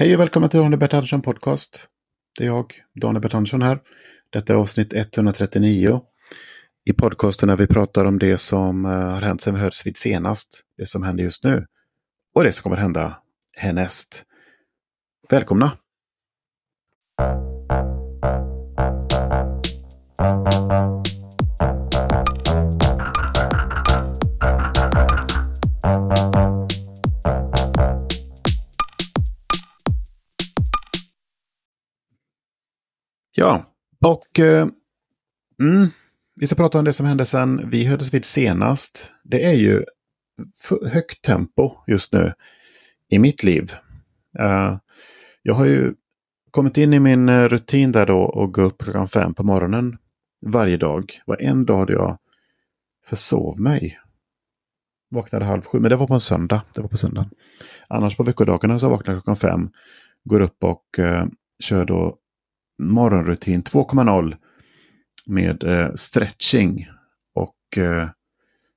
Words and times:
Hej 0.00 0.14
och 0.14 0.20
välkomna 0.20 0.48
till 0.48 0.60
Daniel 0.60 0.78
Bert 0.78 0.94
Andersson 0.94 1.22
Podcast. 1.22 1.88
Det 2.38 2.44
är 2.44 2.46
jag, 2.46 2.74
Daniel 3.00 3.22
Bert 3.22 3.34
Andersson 3.34 3.62
här. 3.62 3.80
Detta 4.30 4.52
är 4.52 4.56
avsnitt 4.56 4.92
139. 4.92 6.00
I 6.84 6.92
podcasten 6.92 7.48
när 7.48 7.56
vi 7.56 7.66
pratar 7.66 8.04
om 8.04 8.18
det 8.18 8.38
som 8.38 8.84
eh, 8.84 8.90
har 8.90 9.20
hänt 9.20 9.40
sedan 9.40 9.54
vi 9.54 9.60
hördes 9.60 9.86
vid 9.86 9.96
senast. 9.96 10.60
Det 10.76 10.86
som 10.86 11.02
händer 11.02 11.24
just 11.24 11.44
nu. 11.44 11.66
Och 12.34 12.44
det 12.44 12.52
som 12.52 12.62
kommer 12.62 12.76
hända 12.76 13.16
härnäst. 13.56 14.24
Välkomna! 15.30 15.72
Ja, 33.40 33.64
och 34.04 34.40
eh, 34.40 34.68
mm, 35.60 35.88
vi 36.40 36.46
ska 36.46 36.56
prata 36.56 36.78
om 36.78 36.84
det 36.84 36.92
som 36.92 37.06
hände 37.06 37.24
sen 37.24 37.70
vi 37.70 37.84
hördes 37.84 38.14
vid 38.14 38.24
senast. 38.24 39.12
Det 39.24 39.44
är 39.44 39.52
ju 39.52 39.84
högt 40.86 41.24
tempo 41.24 41.70
just 41.86 42.12
nu 42.12 42.32
i 43.10 43.18
mitt 43.18 43.42
liv. 43.42 43.72
Uh, 44.40 44.78
jag 45.42 45.54
har 45.54 45.64
ju 45.64 45.94
kommit 46.50 46.76
in 46.76 46.92
i 46.92 47.00
min 47.00 47.28
eh, 47.28 47.48
rutin 47.48 47.92
där 47.92 48.06
då 48.06 48.18
och 48.18 48.54
gå 48.54 48.62
upp 48.62 48.82
klockan 48.82 49.08
fem 49.08 49.34
på 49.34 49.44
morgonen 49.44 49.98
varje 50.46 50.76
dag. 50.76 51.12
Var 51.26 51.42
en 51.42 51.64
dag 51.64 51.78
hade 51.78 51.92
jag 51.92 52.18
försov 53.06 53.60
mig. 53.60 53.98
Vaknade 55.10 55.44
halv 55.44 55.62
sju, 55.62 55.80
men 55.80 55.90
det 55.90 55.96
var 55.96 56.06
på 56.06 56.14
en 56.14 56.20
söndag. 56.20 56.62
Det 56.74 56.82
var 56.82 56.88
på 56.88 56.98
söndagen. 56.98 57.30
Annars 57.88 58.16
på 58.16 58.22
veckodagarna 58.22 58.78
så 58.78 58.88
vaknar 58.88 59.14
jag 59.14 59.24
klockan 59.24 59.36
fem. 59.36 59.70
Går 60.24 60.40
upp 60.40 60.64
och 60.64 60.84
uh, 60.98 61.24
kör 61.60 61.84
då 61.84 62.18
morgonrutin 62.78 63.62
2.0 63.62 64.36
med 65.26 65.64
eh, 65.64 65.94
stretching 65.94 66.88
och 67.34 67.78
eh, 67.78 68.08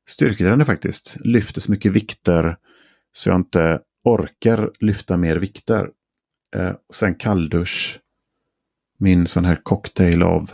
styrketräning 0.07 0.65
faktiskt. 0.65 1.17
Lyfter 1.19 1.61
så 1.61 1.71
mycket 1.71 1.91
vikter 1.91 2.57
så 3.13 3.29
jag 3.29 3.35
inte 3.35 3.81
orkar 4.03 4.71
lyfta 4.79 5.17
mer 5.17 5.35
vikter. 5.35 5.89
Eh, 6.55 6.73
sen 6.93 7.15
kalldusch. 7.15 7.99
Min 8.97 9.27
sån 9.27 9.45
här 9.45 9.59
cocktail 9.63 10.23
av 10.23 10.51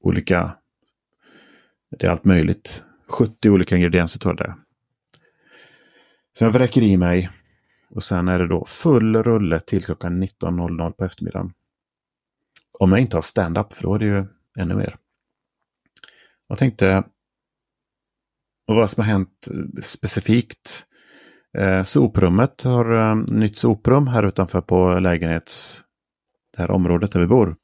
olika, 0.00 0.56
det 1.98 2.06
är 2.06 2.10
allt 2.10 2.24
möjligt. 2.24 2.84
70 3.08 3.50
olika 3.50 3.76
ingredienser 3.76 4.20
tror 4.20 4.34
jag 4.38 4.46
det. 4.48 4.56
Sen 6.38 6.46
jag 6.46 6.52
vräker 6.52 6.82
i 6.82 6.96
mig 6.96 7.30
och 7.90 8.02
sen 8.02 8.28
är 8.28 8.38
det 8.38 8.48
då 8.48 8.64
full 8.64 9.22
rulle 9.22 9.60
till 9.60 9.84
klockan 9.84 10.22
19.00 10.22 10.92
på 10.92 11.04
eftermiddagen. 11.04 11.52
Om 12.78 12.92
jag 12.92 13.00
inte 13.00 13.16
har 13.16 13.22
stand-up, 13.22 13.72
för 13.72 13.82
då 13.82 13.94
är 13.94 13.98
det 13.98 14.04
ju 14.04 14.26
ännu 14.58 14.74
mer. 14.74 14.96
Jag 16.48 16.58
tänkte 16.58 17.04
vad 18.66 18.90
som 18.90 19.04
har 19.04 19.10
hänt 19.10 19.48
eh, 19.50 19.80
specifikt. 19.82 20.86
Eh, 21.58 21.82
soprummet 21.82 22.62
har 22.62 23.10
eh, 23.10 23.16
nytt 23.16 23.58
soprum 23.58 24.06
här 24.06 24.22
utanför 24.22 24.60
på 24.60 24.98
lägenhets... 25.00 25.84
Det 26.56 26.62
här 26.62 26.70
området 26.70 27.12
där 27.12 27.20
vi 27.20 27.26
bor. 27.26 27.56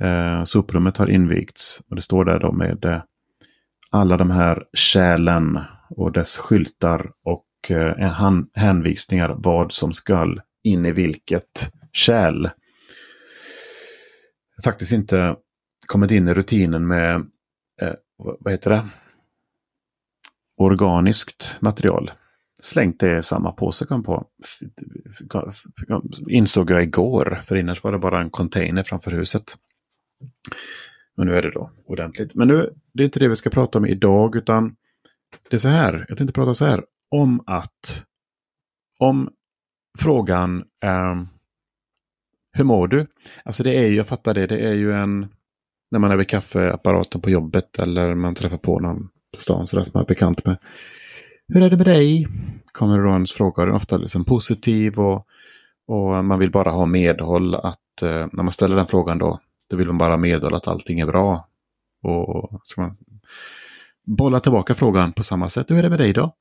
Eh, 0.00 0.42
soprummet 0.42 0.96
har 0.96 1.10
invigts 1.10 1.82
och 1.90 1.96
det 1.96 2.02
står 2.02 2.24
där 2.24 2.38
då 2.38 2.52
med 2.52 2.84
eh, 2.84 3.02
alla 3.90 4.16
de 4.16 4.30
här 4.30 4.64
kärlen 4.72 5.58
och 5.90 6.12
dess 6.12 6.38
skyltar 6.38 7.12
och 7.24 7.70
eh, 7.70 8.44
hänvisningar 8.54 9.34
vad 9.38 9.72
som 9.72 9.92
skall 9.92 10.40
in 10.62 10.86
i 10.86 10.92
vilket 10.92 11.72
kärl 11.92 12.48
faktiskt 14.64 14.92
inte 14.92 15.36
kommit 15.86 16.10
in 16.10 16.28
i 16.28 16.34
rutinen 16.34 16.86
med, 16.86 17.14
eh, 17.82 17.94
vad 18.16 18.52
heter 18.52 18.70
det, 18.70 18.84
organiskt 20.56 21.56
material. 21.60 22.10
Slängt 22.62 23.00
det 23.00 23.18
i 23.18 23.22
samma 23.22 23.52
påse 23.52 23.84
kom 23.84 24.02
på. 24.02 24.26
Insåg 26.28 26.70
jag 26.70 26.82
igår, 26.82 27.40
för 27.42 27.56
innan 27.56 27.76
var 27.82 27.92
det 27.92 27.98
bara 27.98 28.20
en 28.20 28.30
container 28.30 28.82
framför 28.82 29.10
huset. 29.10 29.56
Men 31.16 31.26
nu 31.26 31.36
är 31.36 31.42
det 31.42 31.50
då 31.50 31.70
ordentligt. 31.86 32.34
Men 32.34 32.48
nu, 32.48 32.74
det 32.92 33.02
är 33.02 33.04
inte 33.04 33.18
det 33.18 33.28
vi 33.28 33.36
ska 33.36 33.50
prata 33.50 33.78
om 33.78 33.86
idag, 33.86 34.36
utan 34.36 34.76
det 35.50 35.56
är 35.56 35.58
så 35.58 35.68
här, 35.68 36.06
jag 36.08 36.18
tänkte 36.18 36.32
prata 36.32 36.54
så 36.54 36.64
här, 36.64 36.84
om 37.10 37.42
att, 37.46 38.04
om 38.98 39.30
frågan 39.98 40.64
eh, 40.84 41.22
hur 42.56 42.64
mår 42.64 42.88
du? 42.88 43.06
Alltså 43.44 43.62
det 43.62 43.74
är 43.74 43.86
ju, 43.86 43.96
jag 43.96 44.06
fattar 44.06 44.34
det, 44.34 44.46
det 44.46 44.58
är 44.58 44.72
ju 44.72 44.92
en... 44.92 45.26
När 45.90 45.98
man 45.98 46.10
är 46.10 46.16
vid 46.16 46.28
kaffeapparaten 46.28 47.20
på 47.20 47.30
jobbet 47.30 47.78
eller 47.78 48.14
man 48.14 48.34
träffar 48.34 48.56
på 48.56 48.80
någon 48.80 49.08
på 49.34 49.40
stan 49.40 49.66
sådär 49.66 49.84
som 49.84 49.90
man 49.94 50.02
är 50.02 50.06
bekant 50.06 50.46
med. 50.46 50.58
Hur 51.48 51.62
är 51.62 51.70
det 51.70 51.76
med 51.76 51.86
dig? 51.86 52.28
Kommer 52.72 52.98
då 52.98 53.10
ens 53.10 53.32
fråga, 53.32 53.74
ofta 53.74 53.96
liksom 53.96 54.24
positiv 54.24 54.98
och, 54.98 55.26
och 55.86 56.24
man 56.24 56.38
vill 56.38 56.50
bara 56.50 56.70
ha 56.70 56.86
medhåll 56.86 57.54
att 57.54 58.02
eh, 58.02 58.08
när 58.32 58.42
man 58.42 58.52
ställer 58.52 58.76
den 58.76 58.86
frågan 58.86 59.18
då, 59.18 59.40
då 59.70 59.76
vill 59.76 59.86
man 59.86 59.98
bara 59.98 60.12
ha 60.12 60.16
medhåll 60.18 60.54
att 60.54 60.68
allting 60.68 61.00
är 61.00 61.06
bra. 61.06 61.48
Och 62.02 62.60
ska 62.62 62.80
man 62.80 62.94
bolla 64.06 64.40
tillbaka 64.40 64.74
frågan 64.74 65.12
på 65.12 65.22
samma 65.22 65.48
sätt. 65.48 65.70
Hur 65.70 65.78
är 65.78 65.82
det 65.82 65.90
med 65.90 65.98
dig 65.98 66.12
då? 66.12 66.32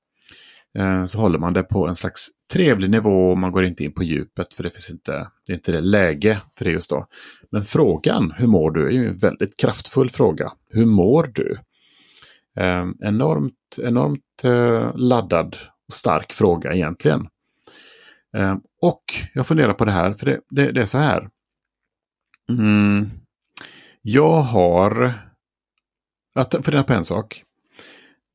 Eh, 0.78 1.06
så 1.06 1.20
håller 1.20 1.40
man 1.40 1.54
det 1.54 1.64
på 1.64 1.88
en 1.88 1.96
slags 1.96 2.28
trevlig 2.54 2.90
nivå 2.90 3.32
och 3.32 3.38
man 3.38 3.52
går 3.52 3.66
inte 3.66 3.84
in 3.84 3.94
på 3.94 4.04
djupet 4.04 4.54
för 4.54 4.64
det 4.64 4.70
finns 4.70 4.92
inte, 4.92 5.12
det 5.48 5.54
är 5.54 5.56
inte 5.56 5.72
det 5.72 5.82
läge 5.82 6.42
för 6.58 6.66
det 6.66 6.72
just 6.72 6.90
då. 6.90 7.08
Men 7.52 7.64
frågan, 7.64 8.34
hur 8.38 8.48
mår 8.48 8.72
du, 8.72 8.88
är 8.88 8.92
ju 8.92 9.08
en 9.08 9.18
väldigt 9.18 9.60
kraftfull 9.60 10.10
fråga. 10.10 10.52
Hur 10.70 10.86
mår 10.86 11.28
du? 11.34 11.58
Eh, 12.60 12.86
enormt, 13.02 13.80
enormt 13.82 14.44
eh, 14.44 14.96
laddad 14.96 15.58
och 15.88 15.94
stark 15.94 16.34
fråga 16.34 16.74
egentligen. 16.74 17.28
Eh, 18.38 18.58
och 18.82 19.04
jag 19.34 19.48
funderar 19.48 19.74
på 19.74 19.86
det 19.86 19.92
här, 19.92 20.14
för 20.14 20.26
det, 20.26 20.40
det, 20.50 20.72
det 20.72 20.82
är 20.82 20.86
så 20.86 20.98
här. 20.98 21.30
Mm, 22.50 23.10
jag 24.02 24.42
har, 24.42 25.14
att 26.36 26.56
fundera 26.66 26.84
på 26.84 26.94
en 26.94 27.06
sak. 27.06 27.44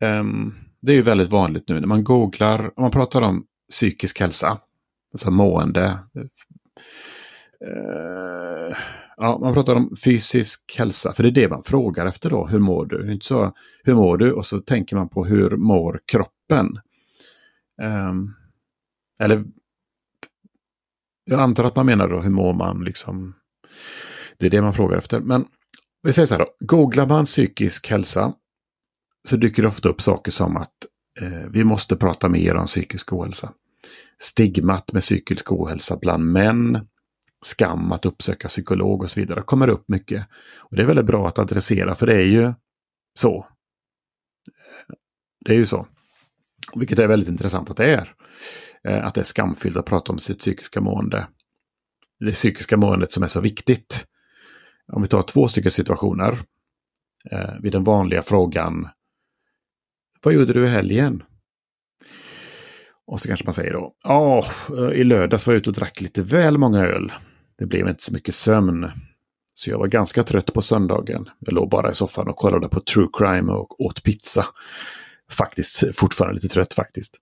Um, 0.05 0.70
det 0.83 0.93
är 0.93 0.97
ju 0.97 1.03
väldigt 1.03 1.31
vanligt 1.31 1.69
nu 1.69 1.81
när 1.81 1.87
man 1.87 2.05
googlar, 2.05 2.65
om 2.77 2.83
man 2.83 2.91
pratar 2.91 3.23
om 3.23 3.45
psykisk 3.71 4.21
hälsa, 4.21 4.59
alltså 5.15 5.31
mående. 5.31 5.99
Eh, 7.67 8.77
ja, 9.17 9.39
man 9.39 9.55
pratar 9.55 9.77
om 9.77 9.97
fysisk 10.05 10.77
hälsa, 10.79 11.13
för 11.13 11.23
det 11.23 11.29
är 11.29 11.43
det 11.43 11.49
man 11.49 11.63
frågar 11.63 12.07
efter 12.07 12.31
då. 12.31 12.47
Hur 12.47 12.59
mår 12.59 12.87
du? 12.87 13.03
Det 13.03 13.09
är 13.09 13.13
inte 13.13 13.27
så, 13.27 13.55
hur 13.85 13.95
mår 13.95 14.17
du? 14.17 14.33
Och 14.33 14.47
så 14.47 14.61
tänker 14.61 14.97
man 14.97 15.09
på 15.09 15.25
hur 15.25 15.51
mår 15.51 16.01
kroppen? 16.07 16.79
Eh, 17.83 18.15
eller 19.23 19.45
jag 21.25 21.41
antar 21.41 21.65
att 21.65 21.77
man 21.77 21.87
menar 21.87 22.09
då 22.09 22.21
hur 22.21 22.31
mår 22.31 22.53
man 22.53 22.85
liksom. 22.85 23.35
Det 24.39 24.47
är 24.47 24.51
det 24.51 24.63
man 24.63 24.73
frågar 24.73 24.99
efter. 24.99 25.21
Men 25.21 25.45
vi 26.03 26.13
säger 26.13 26.27
så 26.27 26.35
här 26.35 26.39
då. 26.39 26.67
Googlar 26.67 27.07
man 27.07 27.25
psykisk 27.25 27.91
hälsa 27.91 28.33
så 29.29 29.37
dyker 29.37 29.63
det 29.63 29.69
ofta 29.69 29.89
upp 29.89 30.03
saker 30.03 30.33
som 30.33 30.57
att 30.57 30.75
eh, 31.21 31.49
vi 31.51 31.65
måste 31.65 31.97
prata 31.97 32.29
mer 32.29 32.55
om 32.55 32.67
psykisk 32.67 33.13
ohälsa. 33.13 33.53
Stigmat 34.19 34.93
med 34.93 35.03
psykisk 35.03 35.53
ohälsa 35.53 35.97
bland 35.97 36.25
män, 36.25 36.87
skam 37.43 37.93
att 37.93 38.07
uppsöka 38.07 38.49
psykolog 38.49 39.03
och 39.03 39.11
så 39.11 39.21
vidare 39.21 39.43
kommer 39.43 39.69
upp 39.69 39.85
mycket. 39.89 40.27
Och 40.59 40.77
Det 40.77 40.83
är 40.83 40.87
väldigt 40.87 41.07
bra 41.07 41.29
att 41.29 41.39
adressera 41.39 41.95
för 41.95 42.07
det 42.07 42.15
är 42.15 42.27
ju 42.27 42.53
så. 43.15 43.47
Det 45.45 45.53
är 45.53 45.57
ju 45.57 45.67
så. 45.67 45.87
Vilket 46.75 46.99
är 46.99 47.07
väldigt 47.07 47.29
intressant 47.29 47.71
att 47.71 47.77
det 47.77 47.95
är. 47.95 48.15
Eh, 48.89 49.07
att 49.07 49.15
det 49.15 49.21
är 49.21 49.25
skamfyllt 49.25 49.77
att 49.77 49.87
prata 49.87 50.13
om 50.13 50.19
sitt 50.19 50.39
psykiska 50.39 50.81
mående. 50.81 51.29
Det 52.21 52.33
psykiska 52.33 52.77
måendet 52.77 53.13
som 53.13 53.23
är 53.23 53.27
så 53.27 53.41
viktigt. 53.41 54.07
Om 54.93 55.03
vi 55.03 55.09
tar 55.09 55.23
två 55.23 55.49
stycken 55.49 55.71
situationer. 55.71 56.39
Eh, 57.31 57.55
vid 57.63 57.73
den 57.73 57.85
vanliga 57.85 58.23
frågan 58.23 58.89
vad 60.25 60.35
gjorde 60.35 60.53
du 60.53 60.65
i 60.65 60.69
helgen? 60.69 61.23
Och 63.07 63.21
så 63.21 63.29
kanske 63.29 63.47
man 63.47 63.55
säger 63.55 63.73
då, 63.73 63.95
ja, 64.03 64.45
i 64.95 65.05
lördags 65.05 65.47
var 65.47 65.55
jag 65.55 65.61
ute 65.61 65.71
och 65.71 65.77
drack 65.77 66.01
lite 66.01 66.23
väl 66.23 66.59
många 66.59 66.87
öl. 66.87 67.13
Det 67.59 67.67
blev 67.67 67.89
inte 67.89 68.03
så 68.03 68.13
mycket 68.13 68.35
sömn. 68.35 68.91
Så 69.55 69.71
jag 69.71 69.79
var 69.79 69.87
ganska 69.87 70.23
trött 70.23 70.53
på 70.53 70.63
söndagen. 70.63 71.29
Jag 71.39 71.53
låg 71.53 71.71
bara 71.71 71.91
i 71.91 71.95
soffan 71.95 72.29
och 72.29 72.37
kollade 72.37 72.69
på 72.69 72.81
true 72.81 73.09
crime 73.13 73.53
och 73.53 73.81
åt 73.81 74.03
pizza. 74.03 74.47
Faktiskt 75.31 75.97
fortfarande 75.97 76.35
lite 76.35 76.49
trött 76.49 76.75
faktiskt. 76.75 77.21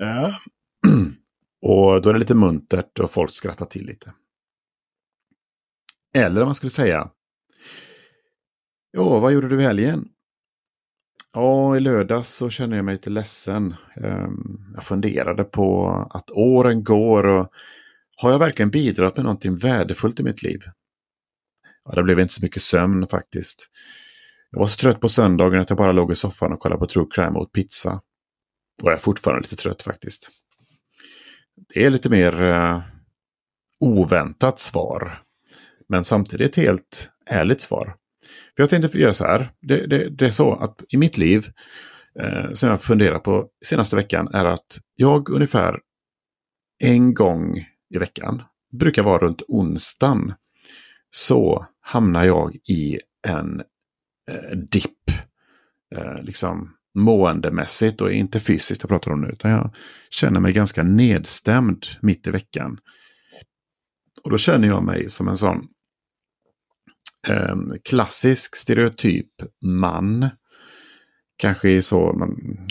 Uh, 0.00 0.36
och 1.62 2.02
då 2.02 2.08
är 2.08 2.12
det 2.12 2.18
lite 2.18 2.34
muntert 2.34 2.98
och 2.98 3.10
folk 3.10 3.30
skrattar 3.30 3.66
till 3.66 3.86
lite. 3.86 4.12
Eller 6.14 6.40
om 6.40 6.46
man 6.46 6.54
skulle 6.54 6.70
säga, 6.70 7.10
ja, 8.90 9.18
vad 9.18 9.32
gjorde 9.32 9.48
du 9.48 9.60
i 9.60 9.64
helgen? 9.64 10.08
Ja, 11.34 11.76
i 11.76 11.80
lördags 11.80 12.28
så 12.28 12.50
känner 12.50 12.76
jag 12.76 12.84
mig 12.84 12.94
lite 12.94 13.10
ledsen. 13.10 13.74
Ehm, 13.96 14.72
jag 14.74 14.84
funderade 14.84 15.44
på 15.44 15.88
att 16.10 16.30
åren 16.30 16.84
går 16.84 17.24
och 17.26 17.48
Har 18.16 18.30
jag 18.30 18.38
verkligen 18.38 18.70
bidragit 18.70 19.16
med 19.16 19.24
någonting 19.24 19.56
värdefullt 19.56 20.20
i 20.20 20.22
mitt 20.22 20.42
liv? 20.42 20.60
Ja, 21.84 21.94
det 21.94 22.02
blev 22.02 22.20
inte 22.20 22.34
så 22.34 22.44
mycket 22.44 22.62
sömn 22.62 23.06
faktiskt. 23.06 23.70
Jag 24.50 24.60
var 24.60 24.66
så 24.66 24.76
trött 24.76 25.00
på 25.00 25.08
söndagen 25.08 25.60
att 25.60 25.70
jag 25.70 25.76
bara 25.78 25.92
låg 25.92 26.12
i 26.12 26.14
soffan 26.14 26.52
och 26.52 26.60
kollade 26.60 26.78
på 26.78 26.86
true 26.86 27.06
crime 27.10 27.30
och 27.30 27.42
åt 27.42 27.52
pizza. 27.52 27.92
Och 28.82 28.88
jag 28.88 28.92
är 28.92 28.98
fortfarande 28.98 29.42
lite 29.42 29.56
trött 29.56 29.82
faktiskt. 29.82 30.30
Det 31.74 31.84
är 31.84 31.90
lite 31.90 32.08
mer 32.08 32.42
eh, 32.42 32.82
oväntat 33.80 34.58
svar. 34.58 35.22
Men 35.88 36.04
samtidigt 36.04 36.58
ett 36.58 36.64
helt 36.64 37.10
ärligt 37.26 37.60
svar. 37.60 37.96
För 38.56 38.62
jag 38.62 38.70
tänkte 38.70 38.98
göra 38.98 39.12
så 39.12 39.24
här. 39.24 39.50
Det, 39.60 39.86
det, 39.86 40.08
det 40.08 40.26
är 40.26 40.30
så 40.30 40.54
att 40.54 40.82
i 40.88 40.96
mitt 40.96 41.18
liv, 41.18 41.46
eh, 42.20 42.52
som 42.52 42.70
jag 42.70 42.82
funderar 42.82 43.18
på 43.18 43.48
senaste 43.64 43.96
veckan, 43.96 44.28
är 44.34 44.44
att 44.44 44.78
jag 44.96 45.28
ungefär 45.28 45.80
en 46.78 47.14
gång 47.14 47.58
i 47.94 47.98
veckan, 47.98 48.42
brukar 48.72 49.02
vara 49.02 49.18
runt 49.18 49.42
onsdagen, 49.48 50.34
så 51.10 51.66
hamnar 51.80 52.24
jag 52.24 52.54
i 52.54 53.00
en 53.28 53.62
eh, 54.30 54.56
dipp. 54.56 55.10
Eh, 55.94 56.22
liksom 56.22 56.76
måendemässigt 56.94 58.00
och 58.00 58.12
inte 58.12 58.40
fysiskt 58.40 58.82
jag 58.82 58.88
pratar 58.88 59.10
om 59.10 59.20
nu. 59.20 59.28
Utan 59.28 59.50
jag 59.50 59.74
känner 60.10 60.40
mig 60.40 60.52
ganska 60.52 60.82
nedstämd 60.82 61.86
mitt 62.00 62.26
i 62.26 62.30
veckan. 62.30 62.78
Och 64.22 64.30
då 64.30 64.38
känner 64.38 64.68
jag 64.68 64.82
mig 64.82 65.08
som 65.08 65.28
en 65.28 65.36
sån 65.36 65.68
eh, 67.28 67.56
klassisk 67.84 68.56
stereotyp 68.56 69.30
man. 69.60 70.28
Kanske 71.36 71.70
i 71.70 71.82
så, 71.82 72.12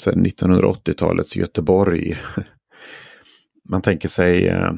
1980-talets 0.05 1.35
Göteborg. 1.35 2.17
Man 3.69 3.81
tänker 3.81 4.07
sig 4.07 4.47
eh, 4.47 4.73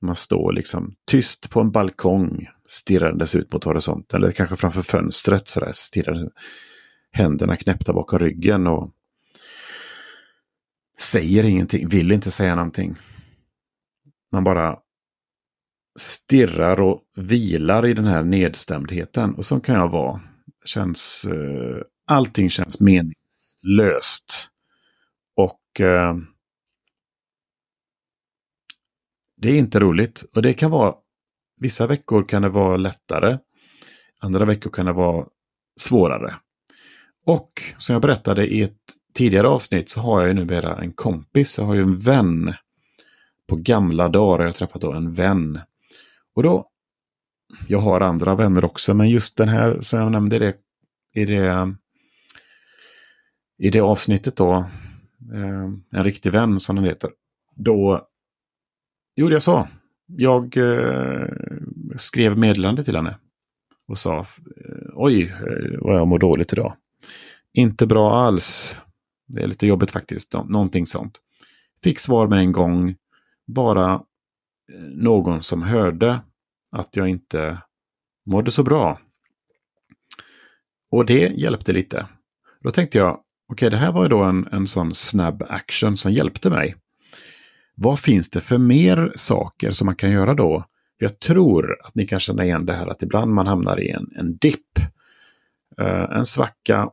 man 0.00 0.14
står 0.14 0.52
liksom 0.52 0.94
tyst 1.06 1.50
på 1.50 1.60
en 1.60 1.70
balkong 1.70 2.48
stirrandes 2.66 3.36
ut 3.36 3.52
mot 3.52 3.64
horisonten. 3.64 4.22
Eller 4.22 4.32
kanske 4.32 4.56
framför 4.56 4.82
fönstret 4.82 5.48
sådär 5.48 5.72
stirrande. 5.72 6.30
händerna 7.12 7.56
knäppta 7.56 7.92
bakom 7.92 8.18
ryggen 8.18 8.66
och 8.66 8.90
säger 10.98 11.44
ingenting, 11.44 11.88
vill 11.88 12.12
inte 12.12 12.30
säga 12.30 12.54
någonting. 12.54 12.96
Man 14.32 14.44
bara 14.44 14.78
stirrar 15.96 16.80
och 16.80 17.02
vilar 17.16 17.86
i 17.86 17.94
den 17.94 18.04
här 18.04 18.22
nedstämdheten. 18.22 19.34
Och 19.34 19.44
så 19.44 19.60
kan 19.60 19.74
jag 19.74 19.88
vara. 19.88 20.20
Känns, 20.64 21.24
eh, 21.24 21.82
allting 22.06 22.50
känns 22.50 22.80
meningslöst. 22.80 24.48
Och 25.36 25.80
eh, 25.80 26.16
det 29.36 29.48
är 29.48 29.58
inte 29.58 29.80
roligt. 29.80 30.24
Och 30.34 30.42
det 30.42 30.52
kan 30.52 30.70
vara, 30.70 30.94
vissa 31.60 31.86
veckor 31.86 32.28
kan 32.28 32.42
det 32.42 32.48
vara 32.48 32.76
lättare. 32.76 33.38
Andra 34.20 34.44
veckor 34.44 34.70
kan 34.70 34.86
det 34.86 34.92
vara 34.92 35.26
svårare. 35.80 36.34
Och 37.26 37.62
som 37.78 37.92
jag 37.92 38.02
berättade 38.02 38.46
i 38.46 38.62
ett 38.62 38.78
tidigare 39.14 39.48
avsnitt 39.48 39.90
så 39.90 40.00
har 40.00 40.20
jag 40.20 40.28
ju 40.28 40.34
numera 40.34 40.76
en 40.76 40.92
kompis. 40.92 41.58
Jag 41.58 41.64
har 41.64 41.74
ju 41.74 41.82
en 41.82 41.96
vän. 41.96 42.54
På 43.48 43.56
gamla 43.56 44.08
dagar 44.08 44.38
har 44.38 44.44
jag 44.44 44.54
träffat 44.54 44.82
då 44.82 44.92
en 44.92 45.12
vän 45.12 45.60
och 46.36 46.42
då, 46.42 46.70
jag 47.68 47.78
har 47.78 48.00
andra 48.00 48.34
vänner 48.34 48.64
också, 48.64 48.94
men 48.94 49.08
just 49.08 49.38
den 49.38 49.48
här 49.48 49.80
som 49.80 50.00
jag 50.00 50.12
nämnde 50.12 50.38
det, 50.38 50.56
i, 51.14 51.24
det, 51.24 51.76
i 53.58 53.70
det 53.70 53.80
avsnittet 53.80 54.36
då, 54.36 54.52
eh, 55.34 55.70
en 55.90 56.04
riktig 56.04 56.32
vän 56.32 56.60
som 56.60 56.76
den 56.76 56.84
heter, 56.84 57.10
då 57.54 58.08
gjorde 59.16 59.34
jag 59.34 59.42
så. 59.42 59.68
Jag 60.06 60.56
eh, 60.56 61.28
skrev 61.96 62.38
meddelande 62.38 62.84
till 62.84 62.96
henne 62.96 63.18
och 63.88 63.98
sa 63.98 64.18
eh, 64.18 64.24
oj, 64.94 65.22
eh, 65.22 65.78
vad 65.80 65.96
jag 65.96 66.08
mår 66.08 66.18
dåligt 66.18 66.52
idag. 66.52 66.76
Inte 67.52 67.86
bra 67.86 68.16
alls. 68.16 68.80
Det 69.26 69.42
är 69.42 69.46
lite 69.46 69.66
jobbigt 69.66 69.90
faktiskt, 69.90 70.32
någonting 70.32 70.86
sånt. 70.86 71.20
Fick 71.82 71.98
svar 71.98 72.26
med 72.26 72.38
en 72.38 72.52
gång. 72.52 72.96
Bara 73.46 74.02
någon 74.94 75.42
som 75.42 75.62
hörde 75.62 76.20
att 76.72 76.96
jag 76.96 77.08
inte 77.08 77.62
mådde 78.26 78.50
så 78.50 78.62
bra. 78.62 79.00
Och 80.90 81.06
det 81.06 81.32
hjälpte 81.36 81.72
lite. 81.72 82.06
Då 82.60 82.70
tänkte 82.70 82.98
jag, 82.98 83.10
okej 83.14 83.22
okay, 83.52 83.68
det 83.68 83.76
här 83.76 83.92
var 83.92 84.02
ju 84.02 84.08
då 84.08 84.22
en, 84.22 84.48
en 84.52 84.66
sån 84.66 84.94
snabb 84.94 85.42
action 85.48 85.96
som 85.96 86.12
hjälpte 86.12 86.50
mig. 86.50 86.76
Vad 87.74 87.98
finns 87.98 88.30
det 88.30 88.40
för 88.40 88.58
mer 88.58 89.12
saker 89.14 89.70
som 89.70 89.86
man 89.86 89.96
kan 89.96 90.10
göra 90.10 90.34
då? 90.34 90.64
För 90.98 91.04
jag 91.04 91.20
tror 91.20 91.86
att 91.86 91.94
ni 91.94 92.06
kan 92.06 92.20
känna 92.20 92.44
igen 92.44 92.66
det 92.66 92.72
här 92.72 92.86
att 92.86 93.02
ibland 93.02 93.32
man 93.32 93.46
hamnar 93.46 93.80
i 93.80 93.90
en, 93.90 94.12
en 94.16 94.36
dipp, 94.36 94.78
eh, 95.80 96.16
en 96.16 96.26
svacka. 96.26 96.90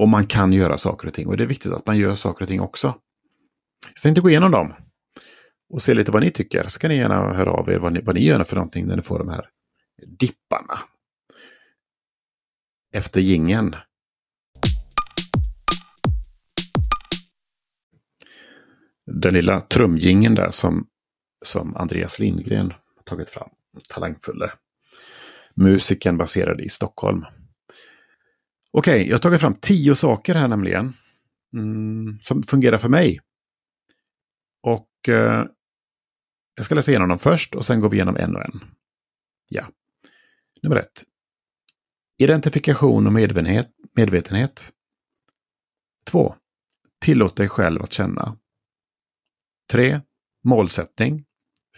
Och 0.00 0.08
man 0.08 0.26
kan 0.26 0.52
göra 0.52 0.76
saker 0.76 1.08
och 1.08 1.14
ting. 1.14 1.26
Och 1.26 1.36
det 1.36 1.42
är 1.42 1.48
viktigt 1.48 1.72
att 1.72 1.86
man 1.86 1.98
gör 1.98 2.14
saker 2.14 2.42
och 2.42 2.48
ting 2.48 2.60
också. 2.60 2.94
Jag 3.94 4.02
tänkte 4.02 4.20
gå 4.20 4.30
igenom 4.30 4.50
dem 4.50 4.72
och 5.68 5.82
se 5.82 5.94
lite 5.94 6.10
vad 6.10 6.22
ni 6.22 6.30
tycker. 6.30 6.68
Så 6.68 6.78
kan 6.78 6.90
ni 6.90 6.96
gärna 6.96 7.32
höra 7.32 7.50
av 7.50 7.70
er 7.70 7.78
vad 7.78 7.92
ni, 7.92 8.00
vad 8.00 8.14
ni 8.14 8.24
gör 8.24 8.44
för 8.44 8.56
någonting 8.56 8.86
när 8.86 8.96
ni 8.96 9.02
får 9.02 9.18
de 9.18 9.28
här 9.28 9.48
dipparna. 10.18 10.78
Efter 12.92 13.20
gingen. 13.20 13.76
Den 19.06 19.34
lilla 19.34 19.60
trumgingen 19.60 20.34
där 20.34 20.50
som, 20.50 20.86
som 21.44 21.76
Andreas 21.76 22.18
Lindgren 22.18 22.70
har 22.70 23.02
tagit 23.04 23.30
fram. 23.30 23.48
Talangfulle. 23.88 24.52
Musiken 25.54 26.18
baserad 26.18 26.60
i 26.60 26.68
Stockholm. 26.68 27.24
Okej, 28.72 28.94
okay, 28.94 29.06
jag 29.06 29.14
har 29.14 29.18
tagit 29.18 29.40
fram 29.40 29.54
tio 29.54 29.94
saker 29.94 30.34
här 30.34 30.48
nämligen. 30.48 30.92
Mm, 31.52 32.18
som 32.20 32.42
fungerar 32.42 32.78
för 32.78 32.88
mig. 32.88 33.20
Och 34.62 35.08
eh, 35.08 35.44
jag 36.56 36.64
ska 36.64 36.74
läsa 36.74 36.90
igenom 36.90 37.08
dem 37.08 37.18
först 37.18 37.54
och 37.54 37.64
sen 37.64 37.80
går 37.80 37.90
vi 37.90 37.96
igenom 37.96 38.16
en 38.16 38.36
och 38.36 38.42
en. 38.42 38.60
Ja. 39.48 39.66
Nummer 40.62 40.76
ett. 40.76 41.02
Identifikation 42.18 43.06
och 43.06 43.12
medvetenhet. 43.12 43.70
medvetenhet. 43.96 44.72
2. 46.10 46.34
Tillåt 47.00 47.36
dig 47.36 47.48
själv 47.48 47.82
att 47.82 47.92
känna. 47.92 48.36
3. 49.70 50.00
Målsättning. 50.44 51.24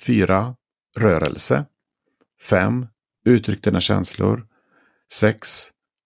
4. 0.07 0.57
Rörelse. 0.97 1.67
5. 2.51 2.87
Uttryck 3.25 3.65
dina 3.65 3.81
känslor. 3.81 4.49
6. 5.13 5.49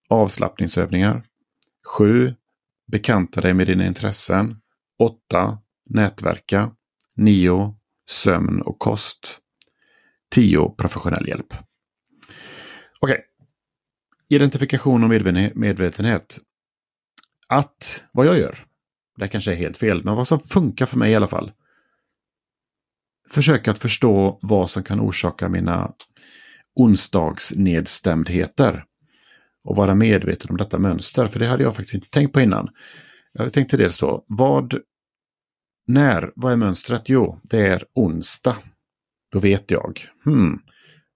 Avslappningsövningar. 0.09 1.27
7. 1.99 2.35
Bekanta 2.93 3.41
dig 3.41 3.55
med 3.55 3.67
dina 3.67 3.87
intressen. 3.87 4.61
8. 4.99 5.59
Nätverka. 5.91 6.75
9 7.17 7.75
sömn 8.11 8.61
och 8.61 8.79
kost. 8.79 9.39
10. 10.31 10.75
Professionell 10.79 11.29
hjälp. 11.29 11.55
Okej. 13.01 13.15
Okay. 13.15 13.25
Identifikation 14.29 15.05
och 15.05 15.11
medvetenhet. 15.55 16.39
Att 17.49 18.05
vad 18.13 18.27
jag 18.27 18.39
gör, 18.39 18.59
det 19.17 19.29
kanske 19.29 19.53
är 19.53 19.57
helt 19.57 19.77
fel, 19.77 20.05
men 20.05 20.17
vad 20.17 20.29
som 20.29 20.41
funkar 20.41 20.87
för 20.87 20.99
mig 20.99 21.13
i 21.13 21.15
alla 21.15 21.29
fall. 21.29 21.53
Försöka 23.31 23.71
att 23.71 23.79
förstå 23.79 24.39
vad 24.43 24.71
som 24.71 24.83
kan 24.83 25.01
orsaka 25.01 25.49
mina 25.49 25.93
onsdagsnedstämdheter. 26.75 28.85
Och 29.65 29.77
vara 29.77 29.95
medveten 29.95 30.51
om 30.51 30.57
detta 30.57 30.79
mönster, 30.79 31.27
för 31.27 31.41
det 31.41 31.47
hade 31.47 31.63
jag 31.63 31.77
faktiskt 31.77 31.95
inte 31.95 32.11
tänkt 32.11 32.33
på 32.33 32.41
innan. 32.41 32.69
Jag 33.33 33.53
tänkte 33.53 33.77
dels 33.77 34.01
då, 34.01 34.25
vad 34.29 34.75
när? 35.93 36.33
Vad 36.37 36.53
är 36.53 36.57
mönstret? 36.57 37.09
Jo, 37.09 37.41
det 37.43 37.67
är 37.67 37.85
onsdag. 37.95 38.57
Då 39.33 39.39
vet 39.39 39.71
jag. 39.71 40.01
Hmm, 40.25 40.59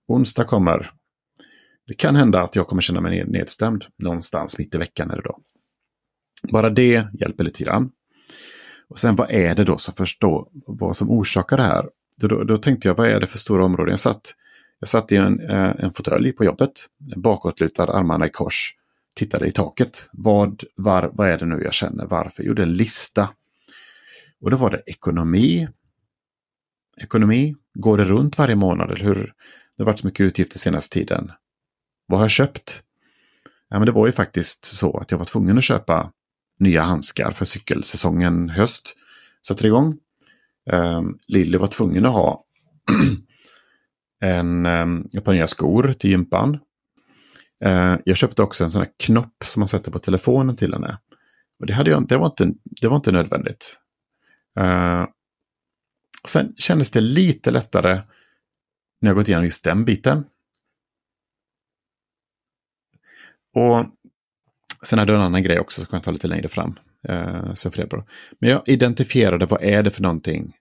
onsdag 0.09 0.45
kommer. 0.45 0.91
Det 1.87 1.95
kan 1.95 2.17
hända 2.17 2.43
att 2.43 2.57
jag 2.57 2.67
kommer 2.67 2.83
känna 2.83 3.01
mig 3.01 3.25
nedstämd 3.25 3.85
någonstans 3.99 4.59
mitt 4.59 4.75
i 4.75 4.79
veckan. 4.79 5.11
Eller 5.11 5.23
då. 5.23 5.39
Bara 6.53 6.69
det 6.69 7.09
hjälper 7.13 7.45
lite 7.45 7.65
grann. 7.65 7.91
Och 8.89 8.99
sen 8.99 9.17
vad 9.17 9.31
är 9.31 9.55
det 9.55 9.65
då 9.65 9.79
som 9.79 9.95
förstår 9.95 10.49
vad 10.67 10.97
som 10.97 11.11
orsakar 11.11 11.57
det 11.57 11.63
här? 11.63 11.89
Då, 12.19 12.45
då, 12.45 12.59
tänkte 12.59 12.89
jag, 12.89 12.95
vad 12.95 13.09
är 13.09 13.21
det 13.21 13.27
för 13.27 13.39
stora 13.39 13.65
områden? 13.65 13.93
Jag 13.93 13.99
satt, 13.99 14.35
jag 14.81 14.89
satt 14.89 15.13
i 15.13 15.17
en, 15.17 15.41
eh, 15.41 15.75
en 15.79 15.93
fåtölj 15.93 16.33
på 16.33 16.45
jobbet, 16.45 16.87
bakåtlutad, 17.17 17.85
armarna 17.85 18.27
i 18.27 18.31
kors, 18.31 18.75
tittade 19.15 19.47
i 19.47 19.51
taket. 19.51 20.09
Vad, 20.13 20.63
var, 20.77 21.11
vad 21.13 21.29
är 21.29 21.39
det 21.39 21.47
nu 21.47 21.61
jag 21.65 21.75
känner? 21.75 22.07
Varför? 22.07 22.43
Jo, 22.43 22.55
det 22.55 22.63
är 22.63 22.67
en 22.67 22.75
lista 22.75 23.29
och 24.41 24.51
då 24.51 24.57
var 24.57 24.71
det 24.71 24.83
ekonomi. 24.87 25.69
Ekonomi, 27.01 27.55
går 27.75 27.99
det 27.99 28.05
runt 28.05 28.39
varje 28.39 28.57
månad 28.57 28.91
eller 28.91 29.05
hur? 29.05 29.35
Det 29.77 29.83
har 29.83 29.87
varit 29.87 29.99
så 29.99 30.07
mycket 30.07 30.21
utgifter 30.21 30.59
senaste 30.59 30.95
tiden. 30.95 31.33
Vad 32.07 32.19
har 32.19 32.25
jag 32.25 32.31
köpt? 32.31 32.83
Ja, 33.69 33.79
men 33.79 33.87
det 33.87 33.93
var 33.93 34.07
ju 34.07 34.13
faktiskt 34.13 34.65
så 34.65 34.99
att 34.99 35.11
jag 35.11 35.19
var 35.19 35.25
tvungen 35.25 35.59
att 35.59 35.65
köpa 35.65 36.13
nya 36.59 36.83
handskar 36.83 37.31
för 37.31 37.45
cykelsäsongen 37.45 38.49
höst. 38.49 38.97
Sätter 39.47 39.67
igång. 39.67 39.99
Um, 40.73 41.19
Lilly 41.29 41.59
var 41.59 41.67
tvungen 41.67 42.07
att 42.07 42.13
ha 42.13 42.45
en, 44.21 44.67
ehm, 44.67 45.07
ett 45.17 45.25
par 45.25 45.33
nya 45.33 45.47
skor 45.47 45.95
till 45.99 46.11
gympan. 46.11 46.59
Ehm, 47.65 47.99
jag 48.05 48.17
köpte 48.17 48.43
också 48.43 48.65
en 48.65 48.71
sån 48.71 48.83
här 48.83 48.91
knopp 48.99 49.45
som 49.45 49.61
man 49.61 49.69
sätter 49.69 49.91
på 49.91 49.99
telefonen 49.99 50.57
till 50.57 50.73
henne. 50.73 50.99
Och 51.61 51.67
det, 51.67 51.75
hade 51.75 51.91
jag, 51.91 52.09
det, 52.09 52.17
var, 52.17 52.27
inte, 52.27 52.53
det 52.65 52.89
var 52.89 52.97
inte 52.97 53.13
nödvändigt. 53.13 53.79
Eh, 54.57 55.07
sen 56.29 56.55
kändes 56.57 56.91
det 56.91 57.01
lite 57.01 57.51
lättare 57.51 58.03
när 59.01 59.11
jag 59.11 59.17
gått 59.17 59.29
igenom 59.29 59.45
just 59.45 59.65
den 59.65 59.85
biten. 59.85 60.25
Och 63.55 63.87
Sen 64.87 64.99
hade 64.99 65.13
jag 65.13 65.21
en 65.21 65.27
annan 65.27 65.43
grej 65.43 65.61
också 65.61 65.81
som 65.81 65.87
kan 65.87 65.97
jag 65.97 66.05
ta 66.05 66.11
lite 66.11 66.29
längre 66.29 66.49
fram. 66.49 66.79
Uh, 67.09 67.55
så 67.55 67.71
för 67.71 68.05
Men 68.39 68.51
jag 68.51 68.63
identifierade 68.67 69.47
vad 69.47 69.63
är 69.63 69.83
det 69.83 69.91
för 69.91 70.03
någonting 70.03 70.53